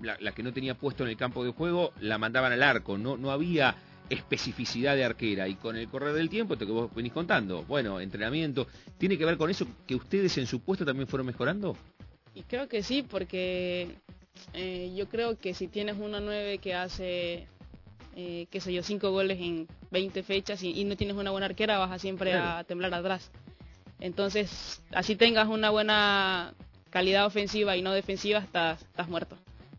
la, 0.00 0.32
que 0.32 0.42
no 0.42 0.52
tenía 0.52 0.74
puesto 0.74 1.04
en 1.04 1.10
el 1.10 1.16
campo 1.16 1.44
de 1.44 1.52
juego 1.52 1.92
la 2.00 2.18
mandaban 2.18 2.50
al 2.50 2.64
arco, 2.64 2.98
no, 2.98 3.16
no 3.16 3.30
había 3.30 3.76
especificidad 4.10 4.96
de 4.96 5.04
arquera 5.04 5.46
y 5.46 5.54
con 5.54 5.76
el 5.76 5.86
correr 5.86 6.12
del 6.14 6.28
tiempo, 6.28 6.54
esto 6.54 6.66
que 6.66 6.72
vos 6.72 6.92
venís 6.92 7.12
contando, 7.12 7.62
bueno, 7.62 8.00
entrenamiento, 8.00 8.66
¿tiene 8.98 9.16
que 9.16 9.24
ver 9.24 9.36
con 9.36 9.48
eso 9.48 9.64
que 9.86 9.94
ustedes 9.94 10.36
en 10.38 10.48
su 10.48 10.58
puesto 10.58 10.84
también 10.84 11.06
fueron 11.06 11.28
mejorando? 11.28 11.76
Y 12.34 12.42
creo 12.42 12.68
que 12.68 12.82
sí, 12.82 13.06
porque 13.08 13.94
eh, 14.54 14.92
yo 14.96 15.08
creo 15.08 15.38
que 15.38 15.54
si 15.54 15.68
tienes 15.68 15.98
una 16.00 16.18
9 16.18 16.58
que 16.58 16.74
hace, 16.74 17.46
eh, 18.16 18.48
qué 18.50 18.60
sé 18.60 18.72
yo, 18.72 18.82
5 18.82 19.12
goles 19.12 19.38
en 19.40 19.68
20 19.94 20.22
fechas 20.22 20.62
y, 20.62 20.78
y, 20.78 20.84
no 20.84 20.96
tienes 20.96 21.16
una 21.16 21.30
buena 21.30 21.46
arquera, 21.46 21.78
vas 21.78 21.92
a 21.92 21.98
siempre 21.98 22.32
claro. 22.32 22.58
a 22.58 22.64
temblar 22.64 22.92
atrás. 22.92 23.30
Entonces, 24.00 24.82
así 24.92 25.16
tengas 25.16 25.48
una 25.48 25.70
buena 25.70 26.52
calidad 26.90 27.24
ofensiva 27.24 27.76
y 27.76 27.82
no 27.82 27.92
defensiva, 27.92 28.40
estás, 28.40 28.82
estás 28.82 29.08
muerto. 29.08 29.36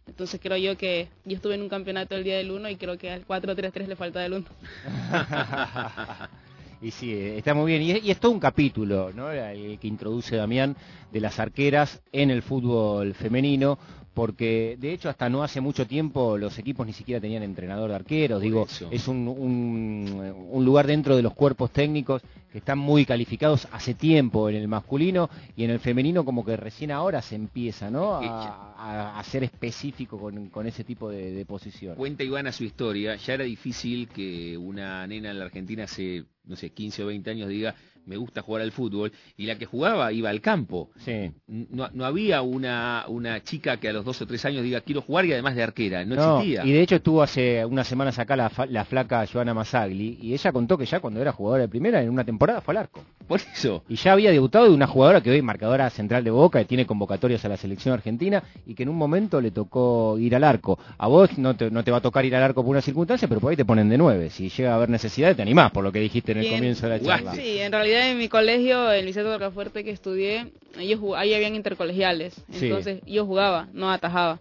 Entonces 0.07 0.39
creo 0.41 0.57
yo 0.57 0.77
que 0.77 1.09
yo 1.25 1.35
estuve 1.35 1.55
en 1.55 1.61
un 1.61 1.69
campeonato 1.69 2.15
el 2.15 2.23
día 2.23 2.37
del 2.37 2.51
1 2.51 2.69
y 2.69 2.75
creo 2.77 2.97
que 2.97 3.11
al 3.11 3.27
4-3-3 3.27 3.87
le 3.87 3.95
falta 3.95 4.21
del 4.21 4.33
1. 4.33 4.45
y 6.81 6.91
sí, 6.91 7.13
está 7.13 7.53
muy 7.53 7.71
bien. 7.71 7.81
Y 7.81 7.91
es, 7.91 8.03
y 8.03 8.11
es, 8.11 8.19
todo 8.19 8.31
un 8.31 8.39
capítulo, 8.39 9.11
¿no? 9.13 9.31
El 9.31 9.77
que 9.77 9.87
introduce 9.87 10.35
Damián 10.35 10.75
de 11.11 11.19
las 11.19 11.39
arqueras 11.39 12.01
en 12.11 12.31
el 12.31 12.41
fútbol 12.41 13.13
femenino, 13.13 13.77
porque 14.15 14.77
de 14.79 14.93
hecho 14.93 15.09
hasta 15.09 15.29
no 15.29 15.43
hace 15.43 15.59
mucho 15.61 15.85
tiempo 15.85 16.37
los 16.37 16.57
equipos 16.57 16.87
ni 16.87 16.93
siquiera 16.93 17.19
tenían 17.21 17.43
entrenador 17.43 17.89
de 17.89 17.97
arqueros, 17.97 18.41
digo, 18.41 18.65
es 18.89 19.07
un, 19.07 19.27
un, 19.27 20.47
un, 20.49 20.65
lugar 20.65 20.87
dentro 20.87 21.17
de 21.17 21.21
los 21.21 21.33
cuerpos 21.33 21.69
técnicos 21.71 22.21
que 22.49 22.59
están 22.59 22.79
muy 22.79 23.05
calificados 23.05 23.67
hace 23.73 23.93
tiempo 23.93 24.49
en 24.49 24.55
el 24.55 24.69
masculino 24.69 25.29
y 25.57 25.65
en 25.65 25.71
el 25.71 25.79
femenino 25.79 26.23
como 26.23 26.45
que 26.45 26.55
recién 26.55 26.91
ahora 26.91 27.21
se 27.21 27.35
empieza, 27.35 27.91
¿no? 27.91 28.15
A, 28.15 28.73
a, 28.77 29.19
a 29.19 29.23
ser 29.25 29.43
específico 29.43 30.17
con, 30.17 30.49
con, 30.49 30.65
ese 30.65 30.85
tipo 30.85 31.09
de, 31.09 31.31
de 31.31 31.45
posición. 31.45 31.95
Cuenta 31.95 32.23
Ivana 32.23 32.53
su 32.53 32.63
historia, 32.63 33.17
ya 33.17 33.33
era 33.33 33.43
difícil 33.43 34.07
que 34.07 34.57
una 34.57 35.05
nena 35.05 35.31
en 35.31 35.39
la 35.39 35.45
Argentina 35.45 35.83
hace, 35.83 36.23
no 36.47 36.55
sé, 36.55 36.71
15 36.71 37.03
o 37.03 37.07
20 37.07 37.29
años 37.29 37.49
diga 37.49 37.75
me 38.05 38.17
gusta 38.17 38.41
jugar 38.41 38.61
al 38.61 38.71
fútbol, 38.71 39.11
y 39.37 39.45
la 39.45 39.57
que 39.57 39.65
jugaba 39.65 40.11
iba 40.11 40.29
al 40.29 40.41
campo. 40.41 40.89
Sí. 40.97 41.31
No, 41.47 41.89
no, 41.93 42.05
había 42.05 42.41
una, 42.41 43.05
una 43.07 43.41
chica 43.43 43.77
que 43.77 43.89
a 43.89 43.93
los 43.93 44.05
dos 44.05 44.21
o 44.21 44.27
tres 44.27 44.45
años 44.45 44.63
diga 44.63 44.81
quiero 44.81 45.01
jugar 45.01 45.25
y 45.25 45.33
además 45.33 45.55
de 45.55 45.63
arquera, 45.63 46.05
no, 46.05 46.15
no 46.15 46.37
existía. 46.37 46.65
Y 46.65 46.71
de 46.71 46.81
hecho 46.81 46.95
estuvo 46.95 47.21
hace 47.21 47.65
unas 47.65 47.87
semanas 47.87 48.19
acá 48.19 48.35
la, 48.35 48.51
la 48.69 48.85
flaca 48.85 49.25
Joana 49.31 49.53
Masagli, 49.53 50.19
y 50.21 50.33
ella 50.33 50.51
contó 50.51 50.77
que 50.77 50.85
ya 50.85 50.99
cuando 50.99 51.21
era 51.21 51.31
jugadora 51.31 51.63
de 51.63 51.69
primera, 51.69 52.01
en 52.01 52.09
una 52.09 52.23
temporada 52.23 52.61
fue 52.61 52.73
al 52.73 52.77
arco. 52.77 53.03
Por 53.27 53.41
eso. 53.41 53.83
Y 53.89 53.95
ya 53.95 54.13
había 54.13 54.31
debutado 54.31 54.65
de 54.65 54.71
una 54.71 54.87
jugadora 54.87 55.21
que 55.21 55.31
hoy 55.31 55.41
marcadora 55.41 55.89
central 55.89 56.23
de 56.23 56.29
Boca, 56.29 56.59
que 56.59 56.65
tiene 56.65 56.85
convocatorias 56.85 57.43
a 57.45 57.49
la 57.49 57.57
selección 57.57 57.93
argentina, 57.93 58.43
y 58.67 58.75
que 58.75 58.83
en 58.83 58.89
un 58.89 58.97
momento 58.97 59.41
le 59.41 59.51
tocó 59.51 60.17
ir 60.19 60.35
al 60.35 60.43
arco. 60.43 60.77
A 60.97 61.07
vos 61.07 61.37
no 61.37 61.55
te, 61.55 61.71
no 61.71 61.83
te 61.83 61.91
va 61.91 61.97
a 61.97 62.01
tocar 62.01 62.23
ir 62.25 62.35
al 62.35 62.43
arco 62.43 62.61
por 62.61 62.71
una 62.71 62.81
circunstancia, 62.81 63.27
pero 63.27 63.41
por 63.41 63.49
ahí 63.49 63.57
te 63.57 63.65
ponen 63.65 63.89
de 63.89 63.97
nueve. 63.97 64.29
Si 64.29 64.49
llega 64.49 64.73
a 64.73 64.75
haber 64.75 64.89
necesidad, 64.89 65.35
te 65.35 65.41
animás, 65.41 65.71
por 65.71 65.83
lo 65.83 65.91
que 65.91 65.99
dijiste 65.99 66.34
en 66.35 66.45
el 66.45 66.51
comienzo 66.51 66.87
de 66.87 66.97
la 66.97 67.03
charla. 67.03 67.35
Sí, 67.35 67.59
en 67.59 67.71
realidad 67.71 68.09
en 68.09 68.17
mi 68.17 68.29
colegio, 68.29 68.91
el 68.91 69.05
Liceo 69.05 69.23
de 69.23 69.37
Rocafuerte 69.37 69.83
que 69.83 69.91
estudié, 69.91 70.51
ellos 70.79 70.99
ahí 71.15 71.33
habían 71.33 71.55
intercolegiales. 71.55 72.35
Entonces 72.51 73.01
sí. 73.05 73.11
yo 73.11 73.25
jugaba, 73.25 73.67
no 73.73 73.91
atajaba. 73.91 74.39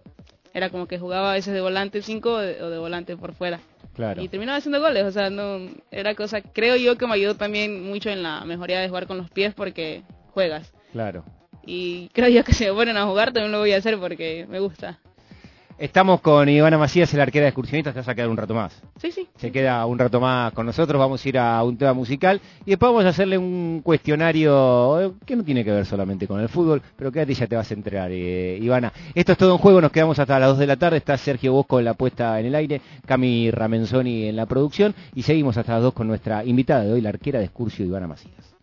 Era 0.53 0.69
como 0.69 0.87
que 0.87 0.99
jugaba 0.99 1.31
a 1.31 1.33
veces 1.33 1.53
de 1.53 1.61
volante 1.61 2.01
5 2.01 2.29
o, 2.29 2.35
o 2.35 2.69
de 2.69 2.77
volante 2.77 3.17
por 3.17 3.33
fuera. 3.33 3.59
Claro. 3.93 4.21
Y 4.21 4.27
terminaba 4.27 4.57
haciendo 4.57 4.81
goles, 4.81 5.03
o 5.03 5.11
sea, 5.11 5.29
no 5.29 5.69
era 5.91 6.15
cosa, 6.15 6.41
creo 6.41 6.75
yo 6.75 6.97
que 6.97 7.07
me 7.07 7.13
ayudó 7.13 7.35
también 7.35 7.83
mucho 7.83 8.09
en 8.09 8.23
la 8.23 8.43
mejoría 8.43 8.79
de 8.79 8.89
jugar 8.89 9.07
con 9.07 9.17
los 9.17 9.29
pies 9.29 9.53
porque 9.53 10.03
juegas. 10.33 10.73
Claro. 10.91 11.23
Y 11.65 12.09
creo 12.09 12.29
yo 12.29 12.43
que 12.43 12.53
si 12.53 12.65
me 12.65 12.73
ponen 12.73 12.97
a 12.97 13.05
jugar 13.05 13.31
también 13.31 13.51
lo 13.51 13.59
voy 13.59 13.71
a 13.71 13.77
hacer 13.77 13.97
porque 13.97 14.45
me 14.49 14.59
gusta. 14.59 14.99
Estamos 15.77 16.21
con 16.21 16.47
Ivana 16.47 16.77
Macías, 16.77 17.13
el 17.13 17.19
arquera 17.19 17.43
de 17.43 17.49
excursionistas, 17.49 17.93
te 17.93 17.99
vas 17.99 18.07
a 18.07 18.15
quedar 18.15 18.29
un 18.29 18.37
rato 18.37 18.53
más. 18.53 18.81
Sí, 18.95 19.11
sí. 19.11 19.27
Se 19.35 19.51
queda 19.51 19.85
un 19.85 19.99
rato 19.99 20.21
más 20.21 20.53
con 20.53 20.65
nosotros, 20.65 20.97
vamos 20.97 21.23
a 21.23 21.27
ir 21.27 21.37
a 21.37 21.61
un 21.65 21.77
tema 21.77 21.91
musical 21.91 22.39
y 22.65 22.69
después 22.69 22.93
vamos 22.93 23.03
a 23.03 23.09
hacerle 23.09 23.37
un 23.37 23.81
cuestionario 23.83 25.15
que 25.25 25.35
no 25.35 25.43
tiene 25.43 25.65
que 25.65 25.71
ver 25.71 25.85
solamente 25.85 26.27
con 26.27 26.39
el 26.39 26.47
fútbol, 26.47 26.81
pero 26.95 27.11
quédate 27.11 27.33
y 27.33 27.35
ya 27.35 27.47
te 27.47 27.57
vas 27.57 27.69
a 27.69 27.73
enterar, 27.73 28.09
eh, 28.09 28.57
Ivana. 28.61 28.93
Esto 29.13 29.33
es 29.33 29.37
todo 29.37 29.51
en 29.51 29.57
juego, 29.57 29.81
nos 29.81 29.91
quedamos 29.91 30.17
hasta 30.17 30.39
las 30.39 30.51
2 30.51 30.59
de 30.59 30.67
la 30.67 30.77
tarde, 30.77 30.95
está 30.95 31.17
Sergio 31.17 31.51
Bosco 31.51 31.77
en 31.79 31.85
la 31.85 31.93
puesta 31.93 32.39
en 32.39 32.45
el 32.45 32.55
aire, 32.55 32.79
Cami 33.05 33.51
Ramenzoni 33.51 34.29
en 34.29 34.37
la 34.37 34.45
producción 34.45 34.95
y 35.13 35.23
seguimos 35.23 35.57
hasta 35.57 35.73
las 35.73 35.83
2 35.83 35.93
con 35.93 36.07
nuestra 36.07 36.45
invitada 36.45 36.85
de 36.85 36.93
hoy, 36.93 37.01
la 37.01 37.09
arquera 37.09 37.39
de 37.39 37.45
excursio 37.45 37.85
Ivana 37.85 38.07
Macías. 38.07 38.54